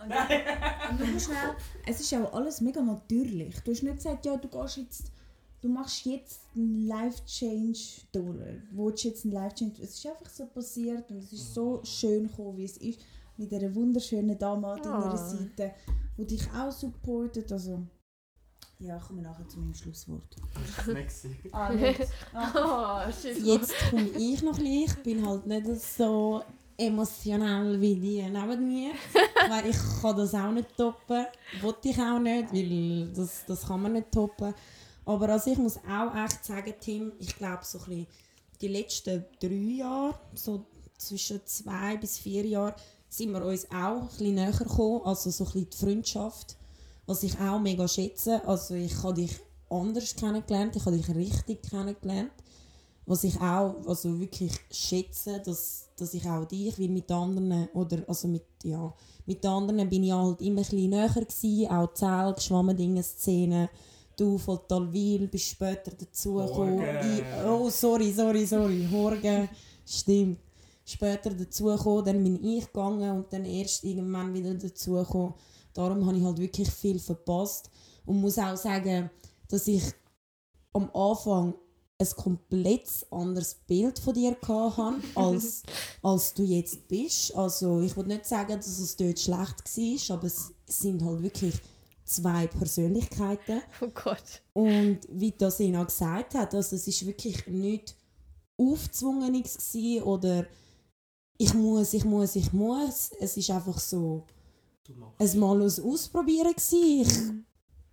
Und 0.00 1.10
nur 1.10 1.20
schnell, 1.20 1.54
es 1.86 2.00
ist 2.00 2.14
auch 2.14 2.32
alles 2.32 2.60
mega 2.60 2.80
natürlich. 2.80 3.54
Du 3.60 3.70
hast 3.72 3.82
nicht 3.82 3.96
gesagt, 3.96 4.24
ja, 4.24 4.36
du 4.36 4.48
gehst 4.48 4.76
jetzt, 4.78 5.12
du 5.60 5.68
machst 5.68 6.06
jetzt 6.06 6.40
einen 6.56 6.86
Life-Change 6.86 7.78
durch. 8.12 8.62
Du 8.72 8.90
jetzt 8.90 9.24
einen 9.24 9.34
Life-Change. 9.34 9.82
Es 9.82 9.94
ist 9.94 10.06
einfach 10.06 10.30
so 10.30 10.46
passiert 10.46 11.10
und 11.10 11.18
es 11.18 11.32
ist 11.32 11.54
so 11.54 11.80
schön 11.84 12.28
gekommen, 12.28 12.56
wie 12.56 12.64
es 12.64 12.76
ist. 12.78 13.00
Mit 13.36 13.52
einer 13.54 13.74
wunderschönen 13.74 14.38
Dame 14.38 14.66
an 14.68 14.82
deiner 14.82 15.14
Ah. 15.14 15.16
Seite, 15.16 15.72
die 16.18 16.26
dich 16.26 16.46
auch 16.52 16.72
supportet. 16.72 17.50
Also, 17.52 17.82
ja, 18.80 18.96
ich 18.96 19.02
komme 19.02 19.22
nachher 19.22 19.46
zu 19.48 19.58
meinem 19.58 19.74
Schlusswort. 19.74 20.36
Ah, 21.52 21.70
nicht. 21.72 22.00
Ah. 22.32 23.06
Oh, 23.08 23.12
shit. 23.12 23.38
Jetzt 23.42 23.74
komme 23.90 24.08
ich 24.08 24.42
noch 24.42 24.56
gleich. 24.56 24.86
Ich 24.86 25.02
bin 25.02 25.26
halt 25.26 25.46
nicht 25.46 25.80
so 25.80 26.42
emotional 26.76 27.78
wie 27.80 27.94
die 27.94 28.22
neben 28.22 28.66
mir. 28.66 28.92
weil 29.48 29.66
ich 29.66 29.76
kann 30.00 30.16
das 30.16 30.34
auch 30.34 30.50
nicht 30.50 30.76
toppen. 30.76 31.26
Wollte 31.60 31.88
ich 31.88 31.98
auch 32.00 32.18
nicht, 32.18 32.52
weil 32.52 33.08
das, 33.14 33.44
das 33.46 33.66
kann 33.66 33.82
man 33.82 33.92
nicht 33.92 34.10
toppen. 34.10 34.54
Aber 35.04 35.28
also 35.28 35.50
ich 35.50 35.58
muss 35.58 35.76
auch 35.78 36.14
echt 36.14 36.44
sagen, 36.44 36.72
Tim, 36.80 37.12
ich 37.18 37.36
glaube 37.36 37.64
so 37.64 37.78
ein 37.78 37.84
bisschen 37.84 38.06
die 38.60 38.68
letzten 38.68 39.24
drei 39.40 39.48
Jahre, 39.48 40.18
so 40.34 40.64
zwischen 40.96 41.40
zwei 41.44 41.96
bis 41.96 42.18
vier 42.18 42.46
Jahren, 42.46 42.74
sind 43.08 43.32
wir 43.32 43.44
uns 43.44 43.70
auch 43.70 44.02
ein 44.02 44.06
bisschen 44.08 44.34
näher 44.34 44.52
gekommen. 44.52 45.02
Also 45.04 45.30
so 45.30 45.44
ein 45.44 45.52
bisschen 45.52 45.70
die 45.70 45.76
Freundschaft, 45.76 46.56
was 47.10 47.24
ich 47.24 47.36
auch 47.40 47.58
mega 47.58 47.88
schätze. 47.88 48.40
Also 48.46 48.74
ich 48.74 48.94
habe 49.02 49.14
dich 49.14 49.32
anders 49.68 50.14
kennengelernt, 50.14 50.76
ich 50.76 50.86
habe 50.86 50.96
dich 50.96 51.08
richtig 51.12 51.60
kennengelernt. 51.68 52.30
Was 53.04 53.24
ich 53.24 53.36
auch 53.40 53.74
also 53.84 54.20
wirklich 54.20 54.52
schätze, 54.70 55.42
dass, 55.44 55.88
dass 55.96 56.14
ich 56.14 56.24
auch 56.24 56.44
dich, 56.44 56.78
weil 56.78 56.88
mit 56.88 57.10
anderen, 57.10 57.68
oder 57.74 58.04
also 58.06 58.28
mit, 58.28 58.44
ja, 58.62 58.94
mit 59.26 59.44
anderen 59.44 59.88
bin 59.88 60.04
ich 60.04 60.12
halt 60.12 60.40
immer 60.40 60.60
ein 60.60 60.64
bisschen 60.64 60.90
näher 60.90 61.08
gewesen, 61.08 61.66
auch 61.68 61.92
Zell, 61.94 62.34
Schwammendingen, 62.38 63.02
Szenen. 63.02 63.68
Du 64.16 64.38
von 64.38 64.60
Talwil 64.68 65.26
bist 65.26 65.46
später 65.46 65.90
dazugekommen. 65.90 66.84
Oh, 67.44 67.68
sorry, 67.70 68.12
sorry, 68.12 68.46
sorry. 68.46 68.86
Horgen. 68.88 69.48
Stimmt. 69.84 70.38
später 70.84 71.30
dazugekommen, 71.30 72.04
dann 72.04 72.22
bin 72.22 72.44
ich 72.44 72.66
gegangen 72.66 73.16
und 73.16 73.32
dann 73.32 73.44
erst 73.44 73.82
irgendwann 73.82 74.32
wieder 74.32 74.54
dazugekommen. 74.54 75.34
Darum 75.74 76.06
habe 76.06 76.16
ich 76.16 76.24
halt 76.24 76.38
wirklich 76.38 76.70
viel 76.70 76.98
verpasst 76.98 77.70
und 78.06 78.20
muss 78.20 78.38
auch 78.38 78.56
sagen, 78.56 79.10
dass 79.48 79.66
ich 79.66 79.82
am 80.72 80.90
Anfang 80.94 81.54
ein 81.98 82.08
komplett 82.16 82.88
anderes 83.10 83.54
Bild 83.54 83.98
von 83.98 84.14
dir 84.14 84.36
hatte, 84.42 84.94
als, 85.14 85.62
als 86.02 86.32
du 86.34 86.42
jetzt 86.44 86.88
bist. 86.88 87.34
Also 87.34 87.82
ich 87.82 87.96
will 87.96 88.06
nicht 88.06 88.24
sagen, 88.24 88.56
dass 88.56 88.78
es 88.78 88.96
dort 88.96 89.18
schlecht 89.18 90.08
war, 90.08 90.16
aber 90.16 90.26
es 90.26 90.52
sind 90.66 91.04
halt 91.04 91.22
wirklich 91.22 91.54
zwei 92.04 92.46
Persönlichkeiten. 92.46 93.62
Oh 93.80 93.88
Gott. 93.88 94.42
Und 94.54 95.00
wie 95.10 95.32
das 95.32 95.60
Ina 95.60 95.84
gesagt 95.84 96.34
hat, 96.34 96.54
also 96.54 96.76
es 96.76 96.86
ist 96.86 97.06
wirklich 97.06 97.46
nicht 97.46 97.94
aufzwungenes 98.56 99.74
oder 100.04 100.46
ich 101.38 101.54
muss, 101.54 101.94
ich 101.94 102.04
muss, 102.04 102.36
ich 102.36 102.52
muss. 102.52 103.10
Es 103.18 103.36
ist 103.36 103.50
einfach 103.50 103.78
so 103.78 104.26
Es 105.18 105.34
mal 105.34 105.60
aus 105.62 105.78
Ausprobieren 105.80 106.52
gewesen. 106.52 107.46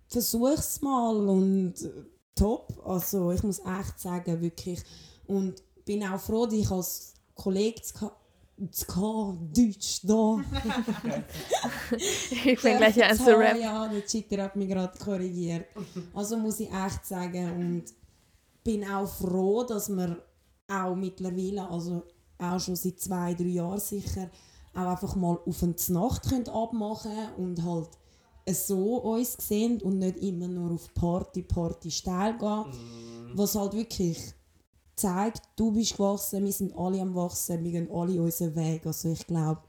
Ich 0.08 0.12
versuche 0.12 0.54
es 0.54 0.80
mal 0.80 1.16
und 1.28 1.74
äh, 1.82 2.04
top. 2.34 2.82
Also 2.84 3.30
ich 3.32 3.42
muss 3.42 3.58
echt 3.58 3.98
sagen, 3.98 4.40
wirklich. 4.40 4.82
Und 5.26 5.62
bin 5.84 6.04
auch 6.04 6.20
froh, 6.20 6.46
dass 6.46 6.54
ich 6.54 6.70
als 6.70 7.14
Kollege 7.34 7.82
zu, 7.82 8.10
Deutsch 9.54 10.00
da 10.02 10.40
Ich 12.44 12.60
bin 12.62 12.76
gleich 12.76 13.04
an 13.04 13.16
zu 13.16 13.36
rappen. 13.36 13.60
Ja, 13.60 13.86
der 13.86 14.04
Chitter 14.04 14.42
hat 14.42 14.56
mich 14.56 14.68
gerade 14.68 14.98
korrigiert. 14.98 15.66
Also 16.14 16.36
muss 16.36 16.60
ich 16.60 16.72
echt 16.72 17.06
sagen 17.06 17.52
und 17.52 17.84
bin 18.64 18.84
auch 18.88 19.06
froh, 19.06 19.62
dass 19.64 19.88
wir 19.88 20.22
auch 20.68 20.94
mittlerweile, 20.94 21.68
also 21.68 22.04
auch 22.38 22.60
schon 22.60 22.76
seit 22.76 23.00
zwei, 23.00 23.34
drei 23.34 23.44
Jahren 23.44 23.80
sicher, 23.80 24.28
auch 24.78 24.90
einfach 24.90 25.16
mal 25.16 25.38
auf 25.46 25.62
eine 25.62 25.74
Nacht 25.88 26.28
können 26.28 26.48
abmachen 26.48 27.34
und 27.36 27.62
halt 27.64 27.90
so 28.50 28.96
uns 28.98 29.36
sehen 29.38 29.82
und 29.82 29.98
nicht 29.98 30.18
immer 30.18 30.48
nur 30.48 30.72
auf 30.72 30.92
Party, 30.94 31.42
Party, 31.42 31.90
steil 31.90 32.38
gehen. 32.38 32.64
Was 33.34 33.54
halt 33.54 33.74
wirklich 33.74 34.34
zeigt, 34.96 35.42
du 35.56 35.72
bist 35.72 35.96
gewachsen, 35.96 36.44
wir 36.44 36.52
sind 36.52 36.76
alle 36.76 37.00
am 37.00 37.14
wachsen, 37.14 37.62
wir 37.62 37.72
gehen 37.72 37.90
alle 37.92 38.20
unseren 38.20 38.54
Weg. 38.56 38.86
Also 38.86 39.10
ich 39.10 39.26
glaube, 39.26 39.62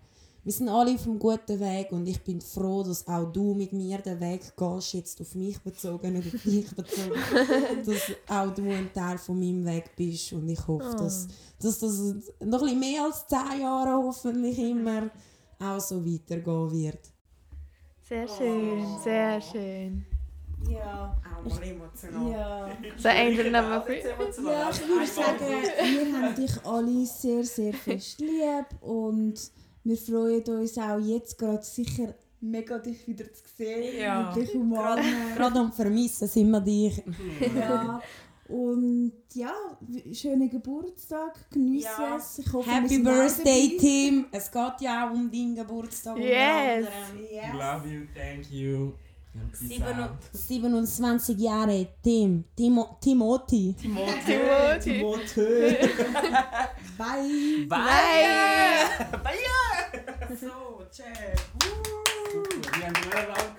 wir 0.43 0.53
sind 0.53 0.69
alle 0.69 0.93
auf 0.93 1.05
einem 1.05 1.19
guten 1.19 1.59
Weg 1.59 1.91
und 1.91 2.07
ich 2.07 2.21
bin 2.21 2.39
froh, 2.39 2.83
dass 2.83 3.07
auch 3.07 3.31
du 3.31 3.53
mit 3.53 3.73
mir 3.73 3.97
den 3.99 4.19
Weg 4.19 4.55
gehst, 4.55 4.93
jetzt 4.93 5.21
auf 5.21 5.35
mich 5.35 5.59
bezogen, 5.59 6.13
nicht 6.13 6.33
auf 6.33 6.41
dich 6.45 6.75
bezogen, 6.75 7.19
dass 7.85 8.11
auch 8.27 8.53
du 8.53 8.63
ein 8.63 8.91
Teil 8.93 9.17
von 9.17 9.37
meinem 9.37 9.65
Weg 9.65 9.95
bist 9.95 10.33
und 10.33 10.47
ich 10.47 10.65
hoffe, 10.67 10.95
dass, 10.97 11.27
dass 11.61 11.79
das 11.79 11.99
noch 12.39 12.61
ein 12.61 12.65
bisschen 12.65 12.79
mehr 12.79 13.03
als 13.03 13.27
zehn 13.27 13.61
Jahre 13.61 13.91
hoffentlich 13.91 14.57
immer 14.57 15.09
auch 15.59 15.79
so 15.79 16.05
weitergehen 16.05 16.71
wird. 16.71 16.99
Sehr 18.07 18.27
schön, 18.27 18.85
sehr 19.03 19.41
schön. 19.41 20.05
Ja. 20.67 21.15
Auch 21.23 21.49
mal 21.49 21.63
emotional. 21.63 22.31
Ja. 22.31 22.69
So 22.97 23.09
Angel 23.09 23.51
Number 23.51 23.85
Three. 23.85 24.01
Ja, 24.01 24.69
ich 24.69 24.87
würde 24.87 25.07
sagen, 25.07 25.39
wir 25.39 26.21
haben 26.21 26.35
dich 26.35 26.65
alle 26.65 27.05
sehr, 27.05 27.43
sehr 27.43 27.73
fest 27.73 28.19
lieb 28.19 28.65
und 28.81 29.39
wir 29.89 29.97
freuen 29.97 30.43
uns 30.43 30.77
auch 30.77 30.99
jetzt 30.99 31.37
gerade 31.37 31.63
sicher 31.63 32.13
mega 32.41 32.77
dich 32.79 33.05
wieder 33.07 33.25
zu 33.33 33.43
sehen 33.57 33.99
Ja. 33.99 34.29
und 34.29 34.35
dich 34.37 34.53
umarmen. 34.55 35.35
Gerade 35.35 35.59
am 35.59 35.71
Vermissen 35.73 36.27
sind 36.27 36.49
wir 36.51 36.61
dich. 36.61 37.01
Ja. 37.55 38.01
Und 38.47 39.11
ja, 39.35 39.53
schönen 40.11 40.49
Geburtstag, 40.49 41.33
genieße 41.51 41.87
Ja. 41.99 42.17
es. 42.17 42.39
Ich 42.39 42.51
hoffe, 42.51 42.71
Happy 42.71 42.97
Birthday. 42.97 43.77
Tim! 43.79 44.25
Es 44.31 44.51
geht 44.51 44.81
ja 44.81 45.07
auch 45.07 45.13
um 45.13 45.29
deinen 45.29 45.53
Geburtstag. 45.55 46.17
Yes. 46.17 46.87
Yes. 47.31 47.53
Love 47.53 47.87
you, 47.87 48.01
thank 48.15 48.49
you. 48.51 48.93
And 49.35 49.51
peace 49.51 49.69
Sieben- 49.69 50.01
out. 50.01 50.17
27 50.33 51.37
Jahre, 51.39 51.87
Tim. 52.03 52.43
Timo, 52.57 52.97
Timothy. 52.99 53.75
Timothy. 53.79 55.03
Bye. 56.99 57.65
Bye. 57.69 57.87
So, 60.35 60.85
check. 60.91 61.39
Wir 62.77 62.87
haben 62.87 62.93
den 62.93 63.07
Urlaub 63.07 63.58